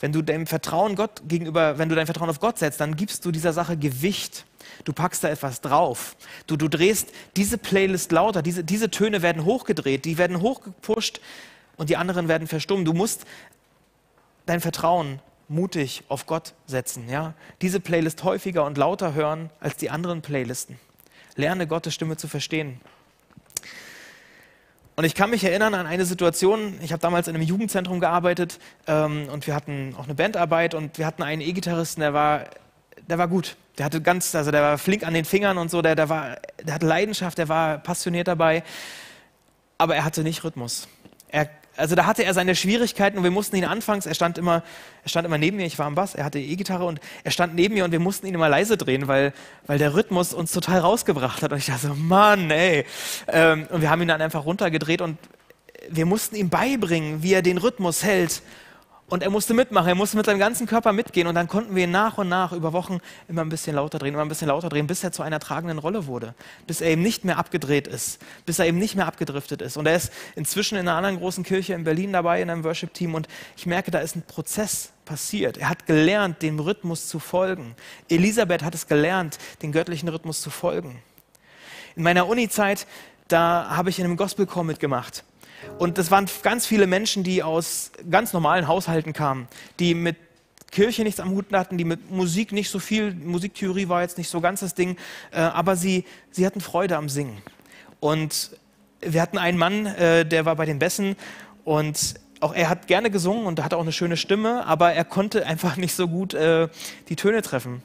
Wenn 0.00 0.12
du 0.12 0.22
deinem 0.22 0.46
Vertrauen 0.46 0.96
Gott 0.96 1.22
gegenüber, 1.26 1.78
wenn 1.78 1.88
du 1.88 1.94
dein 1.94 2.06
Vertrauen 2.06 2.28
auf 2.28 2.40
Gott 2.40 2.58
setzt, 2.58 2.80
dann 2.80 2.96
gibst 2.96 3.24
du 3.24 3.30
dieser 3.30 3.52
Sache 3.52 3.76
Gewicht. 3.76 4.44
Du 4.84 4.92
packst 4.92 5.24
da 5.24 5.28
etwas 5.28 5.60
drauf. 5.60 6.16
Du, 6.46 6.56
du 6.56 6.68
drehst 6.68 7.08
diese 7.36 7.58
Playlist 7.58 8.12
lauter, 8.12 8.42
diese, 8.42 8.64
diese 8.64 8.90
Töne 8.90 9.22
werden 9.22 9.44
hochgedreht, 9.44 10.04
die 10.04 10.18
werden 10.18 10.40
hochgepusht, 10.40 11.20
und 11.76 11.90
die 11.90 11.96
anderen 11.96 12.28
werden 12.28 12.46
verstummen. 12.46 12.84
Du 12.84 12.92
musst 12.92 13.24
dein 14.46 14.60
Vertrauen 14.60 15.20
mutig 15.48 16.04
auf 16.08 16.26
Gott 16.26 16.54
setzen. 16.66 17.08
Ja? 17.08 17.34
Diese 17.62 17.80
Playlist 17.80 18.24
häufiger 18.24 18.64
und 18.64 18.78
lauter 18.78 19.14
hören 19.14 19.50
als 19.60 19.76
die 19.76 19.90
anderen 19.90 20.22
Playlisten. 20.22 20.78
Lerne 21.36 21.66
Gottes 21.66 21.94
Stimme 21.94 22.16
zu 22.16 22.28
verstehen. 22.28 22.80
Und 24.96 25.04
ich 25.04 25.14
kann 25.16 25.30
mich 25.30 25.42
erinnern 25.42 25.74
an 25.74 25.86
eine 25.86 26.04
Situation, 26.04 26.78
ich 26.80 26.92
habe 26.92 27.00
damals 27.00 27.26
in 27.26 27.34
einem 27.34 27.44
Jugendzentrum 27.44 27.98
gearbeitet 27.98 28.60
ähm, 28.86 29.28
und 29.28 29.46
wir 29.46 29.54
hatten 29.54 29.94
auch 29.98 30.04
eine 30.04 30.14
Bandarbeit 30.14 30.74
und 30.74 30.98
wir 30.98 31.06
hatten 31.06 31.22
einen 31.24 31.42
E-Gitarristen, 31.42 32.00
der 32.00 32.14
war, 32.14 32.44
der 33.08 33.18
war 33.18 33.26
gut. 33.26 33.56
Der 33.76 33.86
hatte 33.86 34.00
ganz, 34.00 34.32
also 34.36 34.52
der 34.52 34.62
war 34.62 34.78
flink 34.78 35.04
an 35.04 35.12
den 35.12 35.24
Fingern 35.24 35.58
und 35.58 35.68
so, 35.68 35.82
der, 35.82 35.96
der, 35.96 36.08
war, 36.08 36.36
der 36.62 36.74
hatte 36.74 36.86
Leidenschaft, 36.86 37.38
der 37.38 37.48
war 37.48 37.78
passioniert 37.78 38.28
dabei, 38.28 38.62
aber 39.78 39.96
er 39.96 40.04
hatte 40.04 40.22
nicht 40.22 40.44
Rhythmus. 40.44 40.86
Er 41.26 41.50
also 41.76 41.94
da 41.94 42.06
hatte 42.06 42.24
er 42.24 42.34
seine 42.34 42.54
Schwierigkeiten 42.54 43.18
und 43.18 43.24
wir 43.24 43.30
mussten 43.30 43.56
ihn 43.56 43.64
anfangs, 43.64 44.06
er 44.06 44.14
stand 44.14 44.38
immer, 44.38 44.62
er 45.02 45.08
stand 45.08 45.26
immer 45.26 45.38
neben 45.38 45.56
mir, 45.56 45.66
ich 45.66 45.78
war 45.78 45.86
am 45.86 45.94
Bass, 45.94 46.14
er 46.14 46.24
hatte 46.24 46.38
E-Gitarre 46.38 46.84
und 46.84 47.00
er 47.24 47.30
stand 47.30 47.54
neben 47.54 47.74
mir 47.74 47.84
und 47.84 47.92
wir 47.92 48.00
mussten 48.00 48.26
ihn 48.26 48.34
immer 48.34 48.48
leise 48.48 48.76
drehen, 48.76 49.08
weil, 49.08 49.32
weil 49.66 49.78
der 49.78 49.94
Rhythmus 49.94 50.34
uns 50.34 50.52
total 50.52 50.80
rausgebracht 50.80 51.42
hat. 51.42 51.52
Und 51.52 51.58
ich 51.58 51.66
dachte 51.66 51.88
so, 51.88 51.94
Mann, 51.94 52.50
ey. 52.50 52.84
Ähm, 53.28 53.66
und 53.70 53.80
wir 53.80 53.90
haben 53.90 54.02
ihn 54.02 54.08
dann 54.08 54.22
einfach 54.22 54.44
runtergedreht 54.44 55.00
und 55.00 55.18
wir 55.88 56.06
mussten 56.06 56.36
ihm 56.36 56.48
beibringen, 56.48 57.22
wie 57.22 57.34
er 57.34 57.42
den 57.42 57.58
Rhythmus 57.58 58.02
hält 58.02 58.42
und 59.14 59.22
er 59.22 59.30
musste 59.30 59.54
mitmachen, 59.54 59.86
er 59.86 59.94
musste 59.94 60.16
mit 60.16 60.26
seinem 60.26 60.40
ganzen 60.40 60.66
Körper 60.66 60.92
mitgehen. 60.92 61.28
Und 61.28 61.36
dann 61.36 61.46
konnten 61.46 61.76
wir 61.76 61.84
ihn 61.84 61.92
nach 61.92 62.18
und 62.18 62.28
nach 62.28 62.50
über 62.50 62.72
Wochen 62.72 62.98
immer 63.28 63.42
ein 63.42 63.48
bisschen 63.48 63.76
lauter 63.76 64.00
drehen, 64.00 64.14
immer 64.14 64.24
ein 64.24 64.28
bisschen 64.28 64.48
lauter 64.48 64.68
drehen, 64.68 64.88
bis 64.88 65.04
er 65.04 65.12
zu 65.12 65.22
einer 65.22 65.38
tragenden 65.38 65.78
Rolle 65.78 66.08
wurde. 66.08 66.34
Bis 66.66 66.80
er 66.80 66.90
eben 66.90 67.02
nicht 67.02 67.24
mehr 67.24 67.38
abgedreht 67.38 67.86
ist, 67.86 68.20
bis 68.44 68.58
er 68.58 68.66
eben 68.66 68.78
nicht 68.78 68.96
mehr 68.96 69.06
abgedriftet 69.06 69.62
ist. 69.62 69.76
Und 69.76 69.86
er 69.86 69.94
ist 69.94 70.12
inzwischen 70.34 70.74
in 70.76 70.88
einer 70.88 70.96
anderen 70.96 71.18
großen 71.18 71.44
Kirche 71.44 71.74
in 71.74 71.84
Berlin 71.84 72.12
dabei, 72.12 72.42
in 72.42 72.50
einem 72.50 72.64
Worship-Team. 72.64 73.14
Und 73.14 73.28
ich 73.56 73.66
merke, 73.66 73.92
da 73.92 74.00
ist 74.00 74.16
ein 74.16 74.22
Prozess 74.22 74.90
passiert. 75.04 75.58
Er 75.58 75.68
hat 75.68 75.86
gelernt, 75.86 76.42
dem 76.42 76.58
Rhythmus 76.58 77.06
zu 77.06 77.20
folgen. 77.20 77.76
Elisabeth 78.08 78.64
hat 78.64 78.74
es 78.74 78.88
gelernt, 78.88 79.38
den 79.62 79.70
göttlichen 79.70 80.08
Rhythmus 80.08 80.40
zu 80.40 80.50
folgen. 80.50 81.00
In 81.94 82.02
meiner 82.02 82.26
Uni-Zeit, 82.26 82.88
da 83.28 83.68
habe 83.70 83.90
ich 83.90 84.00
in 84.00 84.06
einem 84.06 84.16
Gospelchor 84.16 84.64
mitgemacht. 84.64 85.22
Und 85.78 85.98
das 85.98 86.10
waren 86.10 86.26
ganz 86.42 86.66
viele 86.66 86.86
Menschen, 86.86 87.24
die 87.24 87.42
aus 87.42 87.92
ganz 88.10 88.32
normalen 88.32 88.68
Haushalten 88.68 89.12
kamen, 89.12 89.48
die 89.78 89.94
mit 89.94 90.16
Kirche 90.70 91.04
nichts 91.04 91.20
am 91.20 91.30
Hut 91.30 91.46
hatten, 91.52 91.78
die 91.78 91.84
mit 91.84 92.10
Musik 92.10 92.52
nicht 92.52 92.68
so 92.68 92.78
viel, 92.78 93.14
Musiktheorie 93.14 93.88
war 93.88 94.02
jetzt 94.02 94.18
nicht 94.18 94.28
so 94.28 94.40
ganz 94.40 94.60
das 94.60 94.74
Ding, 94.74 94.96
äh, 95.30 95.38
aber 95.38 95.76
sie, 95.76 96.04
sie 96.30 96.44
hatten 96.44 96.60
Freude 96.60 96.96
am 96.96 97.08
Singen. 97.08 97.38
Und 98.00 98.50
wir 99.00 99.22
hatten 99.22 99.38
einen 99.38 99.56
Mann, 99.56 99.86
äh, 99.86 100.26
der 100.26 100.44
war 100.44 100.56
bei 100.56 100.66
den 100.66 100.78
Bessen 100.78 101.16
und 101.64 102.14
auch 102.40 102.54
er 102.54 102.68
hat 102.68 102.88
gerne 102.88 103.10
gesungen 103.10 103.46
und 103.46 103.62
hatte 103.62 103.76
auch 103.76 103.82
eine 103.82 103.92
schöne 103.92 104.16
Stimme, 104.16 104.66
aber 104.66 104.92
er 104.92 105.04
konnte 105.04 105.46
einfach 105.46 105.76
nicht 105.78 105.94
so 105.94 106.08
gut 106.08 106.34
äh, 106.34 106.68
die 107.08 107.16
Töne 107.16 107.42
treffen. 107.42 107.82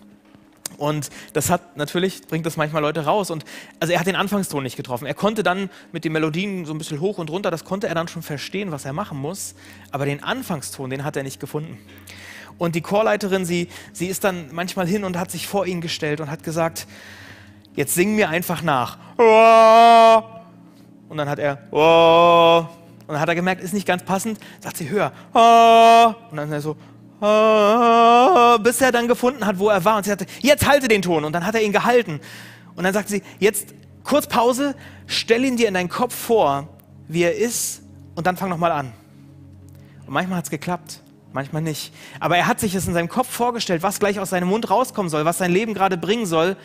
Und 0.80 1.10
das 1.34 1.50
hat 1.50 1.78
natürlich, 1.78 2.26
bringt 2.28 2.46
das 2.46 2.58
manchmal 2.58 2.82
Leute 2.82 3.06
raus. 3.06 3.30
Und 3.30 3.44
also 3.80 3.94
er 3.94 4.00
hat 4.00 4.08
den 4.08 4.16
Anfangston 4.16 4.64
nicht 4.64 4.78
getroffen. 4.78 5.06
Er 5.06 5.14
konnte 5.14 5.44
dann 5.44 5.70
mit 5.92 6.06
den 6.06 6.14
Melodien 6.14 6.66
so 6.66 6.74
ein 6.74 6.78
bisschen 6.78 7.02
hoch 7.02 7.18
und 7.18 7.30
runter, 7.30 7.52
das 7.52 7.66
konnte 7.66 7.88
er 7.88 7.96
dann 7.96 8.08
schon 8.08 8.24
verstehen, 8.24 8.72
was 8.72 8.86
er 8.86 8.94
machen 8.94 9.18
muss. 9.20 9.56
Aber 9.92 10.06
den 10.06 10.24
Anfangston, 10.24 10.90
den 10.90 11.04
hat 11.04 11.18
er 11.18 11.24
nicht 11.24 11.40
gefunden. 11.40 11.78
Und 12.58 12.76
die 12.76 12.82
Chorleiterin, 12.82 13.46
sie, 13.46 13.68
sie 13.94 14.08
ist 14.08 14.24
dann 14.24 14.50
manchmal 14.52 14.88
hin 14.88 15.04
und 15.04 15.18
hat 15.18 15.32
sich 15.32 15.48
vor 15.48 15.66
ihn 15.66 15.82
gestellt 15.82 16.22
und 16.22 16.32
hat 16.32 16.44
gesagt, 16.44 16.88
jetzt 17.76 17.94
sing 17.94 18.16
mir 18.16 18.30
einfach 18.30 18.62
nach. 18.62 18.98
Und 21.10 21.18
dann 21.18 21.30
hat 21.30 21.40
er, 21.40 21.60
und 21.72 23.14
dann 23.14 23.20
hat 23.20 23.30
er 23.30 23.36
gemerkt, 23.36 23.62
ist 23.62 23.74
nicht 23.74 23.88
ganz 23.88 24.04
passend, 24.04 24.40
sagt 24.60 24.78
sie 24.78 24.90
höher. 24.90 25.12
Und 25.34 26.38
dann 26.38 26.48
ist 26.48 26.54
er 26.54 26.62
so, 26.62 26.78
bis 27.20 28.82
er 28.82 28.92
dann 28.92 29.08
gefunden 29.08 29.46
hat, 29.46 29.60
wo 29.60 29.70
er 29.70 29.84
war. 29.84 29.98
Und 29.98 30.04
sie 30.04 30.10
sagte, 30.10 30.26
jetzt 30.40 30.68
halte 30.68 30.88
den 30.88 31.02
Ton. 31.02 31.26
Und 31.26 31.34
dann 31.34 31.46
hat 31.46 31.56
er 31.56 31.62
ihn 31.62 31.74
gehalten. 31.74 32.20
Und 32.76 32.84
dann 32.84 32.94
sagt 32.94 33.10
sie, 33.10 33.22
jetzt 33.40 33.74
kurz 34.04 34.28
Pause, 34.28 34.76
stell 35.06 35.44
ihn 35.44 35.58
dir 35.58 35.68
in 35.68 35.74
deinen 35.74 35.90
Kopf 35.90 36.16
vor, 36.16 36.70
wie 37.08 37.24
er 37.24 37.36
ist, 37.36 37.82
und 38.16 38.28
dann 38.28 38.38
fang 38.38 38.50
nochmal 38.50 38.72
an. 38.72 38.94
Und 40.06 40.14
manchmal 40.14 40.38
hat 40.38 40.46
es 40.46 40.50
geklappt, 40.50 41.02
manchmal 41.32 41.62
nicht. 41.62 41.94
Aber 42.20 42.38
er 42.38 42.48
hat 42.48 42.60
sich 42.60 42.76
es 42.76 42.88
in 42.88 42.94
seinem 42.94 43.10
Kopf 43.10 43.30
vorgestellt, 43.30 43.84
was 43.84 44.00
gleich 44.00 44.20
aus 44.20 44.32
seinem 44.32 44.50
Mund 44.50 44.70
rauskommen 44.70 45.10
soll, 45.10 45.26
was 45.26 45.38
sein 45.38 45.52
Leben 45.52 45.74
gerade 45.74 45.98
bringen 45.98 46.26
soll. 46.26 46.58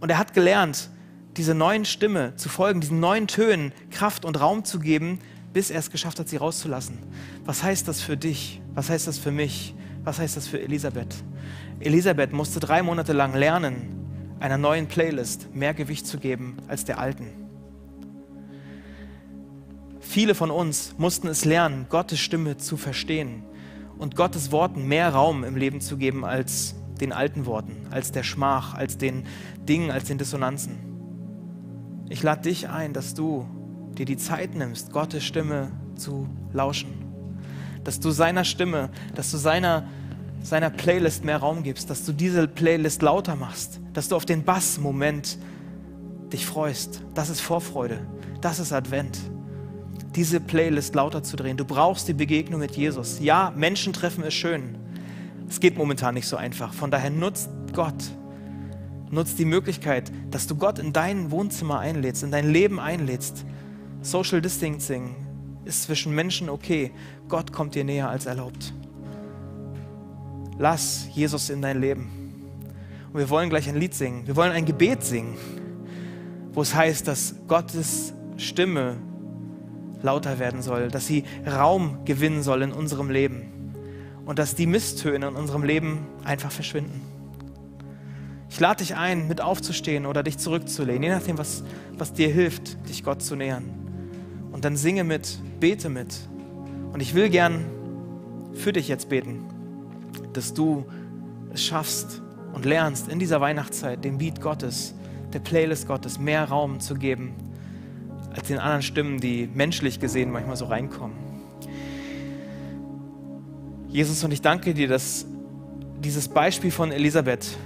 Und 0.00 0.10
er 0.10 0.18
hat 0.18 0.34
gelernt, 0.34 0.90
diese 1.36 1.54
neuen 1.54 1.84
Stimme 1.84 2.36
zu 2.36 2.48
folgen, 2.48 2.80
diesen 2.80 3.00
neuen 3.00 3.26
Tönen 3.26 3.72
Kraft 3.90 4.24
und 4.24 4.40
Raum 4.40 4.64
zu 4.64 4.78
geben, 4.78 5.20
bis 5.52 5.70
er 5.70 5.78
es 5.78 5.90
geschafft 5.90 6.18
hat, 6.18 6.28
sie 6.28 6.36
rauszulassen. 6.36 6.98
Was 7.44 7.62
heißt 7.62 7.88
das 7.88 8.00
für 8.00 8.16
dich? 8.16 8.60
Was 8.74 8.90
heißt 8.90 9.06
das 9.06 9.18
für 9.18 9.30
mich? 9.30 9.74
Was 10.04 10.18
heißt 10.18 10.36
das 10.36 10.46
für 10.46 10.60
Elisabeth? 10.60 11.14
Elisabeth 11.80 12.32
musste 12.32 12.60
drei 12.60 12.82
Monate 12.82 13.14
lang 13.14 13.34
lernen, 13.34 14.36
einer 14.38 14.58
neuen 14.58 14.86
Playlist 14.86 15.54
mehr 15.54 15.72
Gewicht 15.72 16.06
zu 16.06 16.18
geben 16.18 16.58
als 16.68 16.84
der 16.84 16.98
alten. 16.98 17.28
Viele 20.00 20.34
von 20.34 20.50
uns 20.50 20.94
mussten 20.98 21.26
es 21.28 21.46
lernen, 21.46 21.86
Gottes 21.88 22.20
Stimme 22.20 22.58
zu 22.58 22.76
verstehen 22.76 23.44
und 23.98 24.14
Gottes 24.14 24.52
Worten 24.52 24.86
mehr 24.86 25.08
Raum 25.08 25.42
im 25.42 25.56
Leben 25.56 25.80
zu 25.80 25.96
geben 25.96 26.24
als 26.24 26.74
den 27.00 27.12
alten 27.12 27.46
Worten, 27.46 27.86
als 27.90 28.12
der 28.12 28.22
Schmach, 28.22 28.74
als 28.74 28.98
den 28.98 29.24
Dingen, 29.66 29.90
als 29.90 30.04
den 30.04 30.18
Dissonanzen. 30.18 30.78
Ich 32.10 32.22
lade 32.22 32.42
dich 32.42 32.68
ein, 32.68 32.92
dass 32.92 33.14
du 33.14 33.48
dir 33.96 34.04
die 34.04 34.18
Zeit 34.18 34.54
nimmst, 34.54 34.92
Gottes 34.92 35.24
Stimme 35.24 35.70
zu 35.96 36.28
lauschen 36.52 37.03
dass 37.84 38.00
du 38.00 38.10
seiner 38.10 38.44
Stimme, 38.44 38.90
dass 39.14 39.30
du 39.30 39.36
seiner, 39.36 39.84
seiner 40.42 40.70
Playlist 40.70 41.24
mehr 41.24 41.38
Raum 41.38 41.62
gibst, 41.62 41.90
dass 41.90 42.04
du 42.04 42.12
diese 42.12 42.48
Playlist 42.48 43.02
lauter 43.02 43.36
machst, 43.36 43.80
dass 43.92 44.08
du 44.08 44.16
auf 44.16 44.24
den 44.24 44.44
Bass-Moment 44.44 45.38
dich 46.32 46.46
freust. 46.46 47.02
Das 47.14 47.28
ist 47.28 47.40
Vorfreude, 47.40 48.00
das 48.40 48.58
ist 48.58 48.72
Advent. 48.72 49.18
Diese 50.16 50.40
Playlist 50.40 50.94
lauter 50.94 51.22
zu 51.22 51.36
drehen. 51.36 51.56
Du 51.56 51.64
brauchst 51.64 52.06
die 52.06 52.12
Begegnung 52.12 52.60
mit 52.60 52.76
Jesus. 52.76 53.18
Ja, 53.20 53.52
Menschen 53.56 53.92
treffen 53.92 54.22
ist 54.22 54.34
schön. 54.34 54.76
Es 55.48 55.60
geht 55.60 55.76
momentan 55.76 56.14
nicht 56.14 56.26
so 56.26 56.36
einfach. 56.36 56.72
Von 56.72 56.90
daher 56.90 57.10
nutzt 57.10 57.50
Gott, 57.72 57.94
nutzt 59.10 59.38
die 59.38 59.44
Möglichkeit, 59.44 60.10
dass 60.30 60.46
du 60.46 60.54
Gott 60.54 60.78
in 60.78 60.92
dein 60.92 61.30
Wohnzimmer 61.30 61.80
einlädst, 61.80 62.22
in 62.22 62.30
dein 62.30 62.50
Leben 62.50 62.78
einlädst. 62.78 63.44
Social 64.02 64.40
Distancing, 64.40 65.16
ist 65.64 65.84
zwischen 65.84 66.14
Menschen 66.14 66.48
okay. 66.48 66.92
Gott 67.28 67.52
kommt 67.52 67.74
dir 67.74 67.84
näher 67.84 68.08
als 68.08 68.26
erlaubt. 68.26 68.72
Lass 70.58 71.08
Jesus 71.12 71.50
in 71.50 71.62
dein 71.62 71.80
Leben. 71.80 72.10
Und 73.12 73.18
wir 73.18 73.30
wollen 73.30 73.50
gleich 73.50 73.68
ein 73.68 73.76
Lied 73.76 73.94
singen. 73.94 74.26
Wir 74.26 74.36
wollen 74.36 74.52
ein 74.52 74.64
Gebet 74.64 75.04
singen, 75.04 75.36
wo 76.52 76.62
es 76.62 76.74
heißt, 76.74 77.06
dass 77.08 77.34
Gottes 77.48 78.12
Stimme 78.36 78.96
lauter 80.02 80.38
werden 80.38 80.62
soll, 80.62 80.88
dass 80.88 81.06
sie 81.06 81.24
Raum 81.46 82.04
gewinnen 82.04 82.42
soll 82.42 82.62
in 82.62 82.72
unserem 82.72 83.10
Leben 83.10 83.74
und 84.26 84.38
dass 84.38 84.54
die 84.54 84.66
Misstöne 84.66 85.28
in 85.28 85.36
unserem 85.36 85.64
Leben 85.64 86.06
einfach 86.24 86.50
verschwinden. 86.50 87.00
Ich 88.50 88.60
lade 88.60 88.84
dich 88.84 88.94
ein, 88.94 89.26
mit 89.26 89.40
aufzustehen 89.40 90.06
oder 90.06 90.22
dich 90.22 90.38
zurückzulehnen, 90.38 91.02
je 91.02 91.08
nachdem, 91.08 91.38
was, 91.38 91.64
was 91.96 92.12
dir 92.12 92.28
hilft, 92.28 92.88
dich 92.88 93.02
Gott 93.02 93.22
zu 93.22 93.34
nähern. 93.34 93.83
Und 94.54 94.64
dann 94.64 94.76
singe 94.76 95.02
mit, 95.02 95.36
bete 95.58 95.88
mit. 95.88 96.14
Und 96.92 97.00
ich 97.00 97.16
will 97.16 97.28
gern 97.28 97.64
für 98.52 98.72
dich 98.72 98.86
jetzt 98.86 99.08
beten, 99.08 99.46
dass 100.32 100.54
du 100.54 100.84
es 101.52 101.64
schaffst 101.64 102.22
und 102.52 102.64
lernst, 102.64 103.08
in 103.08 103.18
dieser 103.18 103.40
Weihnachtszeit 103.40 104.04
dem 104.04 104.16
Beat 104.18 104.40
Gottes, 104.40 104.94
der 105.32 105.40
Playlist 105.40 105.88
Gottes, 105.88 106.20
mehr 106.20 106.44
Raum 106.44 106.78
zu 106.78 106.94
geben, 106.94 107.34
als 108.32 108.46
den 108.46 108.60
anderen 108.60 108.82
Stimmen, 108.82 109.18
die 109.18 109.50
menschlich 109.52 109.98
gesehen 109.98 110.30
manchmal 110.30 110.56
so 110.56 110.66
reinkommen. 110.66 111.16
Jesus, 113.88 114.22
und 114.22 114.30
ich 114.32 114.40
danke 114.40 114.72
dir, 114.72 114.86
dass 114.86 115.26
dieses 115.98 116.28
Beispiel 116.28 116.70
von 116.70 116.92
Elisabeth, 116.92 117.58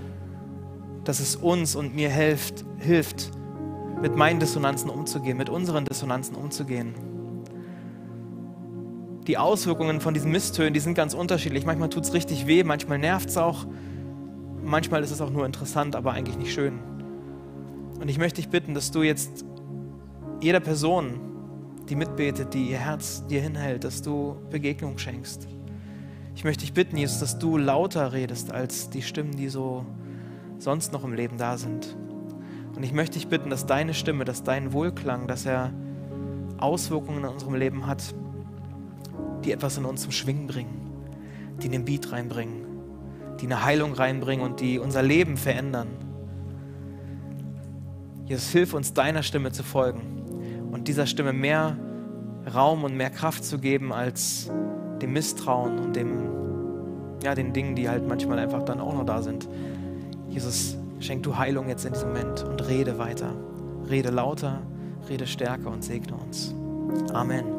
dass 1.04 1.20
es 1.20 1.36
uns 1.36 1.76
und 1.76 1.94
mir 1.94 2.08
hilft, 2.08 2.64
hilft, 2.78 3.30
mit 4.00 4.16
meinen 4.16 4.40
Dissonanzen 4.40 4.90
umzugehen, 4.90 5.36
mit 5.36 5.48
unseren 5.48 5.84
Dissonanzen 5.84 6.36
umzugehen 6.36 6.94
die 9.28 9.36
Auswirkungen 9.36 10.00
von 10.00 10.14
diesen 10.14 10.32
Misstönen, 10.32 10.72
die 10.72 10.80
sind 10.80 10.94
ganz 10.94 11.12
unterschiedlich. 11.12 11.66
Manchmal 11.66 11.90
tut 11.90 12.04
es 12.04 12.14
richtig 12.14 12.46
weh, 12.46 12.64
manchmal 12.64 12.98
nervt 12.98 13.28
es 13.28 13.36
auch. 13.36 13.66
Manchmal 14.64 15.04
ist 15.04 15.10
es 15.10 15.20
auch 15.20 15.30
nur 15.30 15.44
interessant, 15.44 15.94
aber 15.94 16.12
eigentlich 16.12 16.38
nicht 16.38 16.52
schön. 16.52 16.78
Und 18.00 18.08
ich 18.08 18.18
möchte 18.18 18.36
dich 18.36 18.48
bitten, 18.48 18.72
dass 18.72 18.90
du 18.90 19.02
jetzt 19.02 19.44
jeder 20.40 20.60
Person, 20.60 21.20
die 21.90 21.94
mitbetet, 21.94 22.54
die 22.54 22.70
ihr 22.70 22.78
Herz 22.78 23.26
dir 23.26 23.42
hinhält, 23.42 23.84
dass 23.84 24.00
du 24.00 24.36
Begegnung 24.50 24.96
schenkst. 24.96 25.46
Ich 26.34 26.44
möchte 26.44 26.62
dich 26.62 26.72
bitten, 26.72 26.96
Jesus, 26.96 27.20
dass 27.20 27.38
du 27.38 27.58
lauter 27.58 28.14
redest 28.14 28.50
als 28.50 28.88
die 28.88 29.02
Stimmen, 29.02 29.36
die 29.36 29.48
so 29.48 29.84
sonst 30.58 30.92
noch 30.92 31.04
im 31.04 31.12
Leben 31.12 31.36
da 31.36 31.58
sind. 31.58 31.96
Und 32.78 32.84
ich 32.84 32.92
möchte 32.92 33.18
dich 33.18 33.26
bitten, 33.26 33.50
dass 33.50 33.66
deine 33.66 33.92
Stimme, 33.92 34.24
dass 34.24 34.44
dein 34.44 34.72
Wohlklang, 34.72 35.26
dass 35.26 35.44
er 35.46 35.72
Auswirkungen 36.58 37.24
in 37.24 37.28
unserem 37.28 37.56
Leben 37.56 37.88
hat, 37.88 38.14
die 39.44 39.50
etwas 39.50 39.78
in 39.78 39.84
uns 39.84 40.02
zum 40.02 40.12
Schwingen 40.12 40.46
bringen, 40.46 40.78
die 41.60 41.66
einen 41.66 41.84
Beat 41.84 42.12
reinbringen, 42.12 42.64
die 43.40 43.46
eine 43.46 43.64
Heilung 43.64 43.94
reinbringen 43.94 44.46
und 44.46 44.60
die 44.60 44.78
unser 44.78 45.02
Leben 45.02 45.36
verändern. 45.36 45.88
Jesus, 48.26 48.50
hilf 48.50 48.72
uns, 48.74 48.92
deiner 48.92 49.24
Stimme 49.24 49.50
zu 49.50 49.64
folgen 49.64 50.68
und 50.70 50.86
dieser 50.86 51.06
Stimme 51.06 51.32
mehr 51.32 51.76
Raum 52.54 52.84
und 52.84 52.96
mehr 52.96 53.10
Kraft 53.10 53.44
zu 53.44 53.58
geben 53.58 53.92
als 53.92 54.52
dem 55.02 55.14
Misstrauen 55.14 55.80
und 55.80 55.96
dem, 55.96 56.30
ja, 57.24 57.34
den 57.34 57.52
Dingen, 57.52 57.74
die 57.74 57.88
halt 57.88 58.06
manchmal 58.06 58.38
einfach 58.38 58.62
dann 58.62 58.78
auch 58.78 58.94
noch 58.94 59.04
da 59.04 59.20
sind. 59.20 59.48
Jesus, 60.28 60.77
schenk 61.00 61.22
du 61.22 61.36
Heilung 61.36 61.68
jetzt 61.68 61.84
in 61.84 61.92
diesem 61.92 62.08
Moment 62.08 62.44
und 62.44 62.68
rede 62.68 62.98
weiter. 62.98 63.34
Rede 63.88 64.10
lauter, 64.10 64.62
rede 65.08 65.26
stärker 65.26 65.70
und 65.70 65.82
segne 65.82 66.14
uns. 66.14 66.54
Amen. 67.12 67.57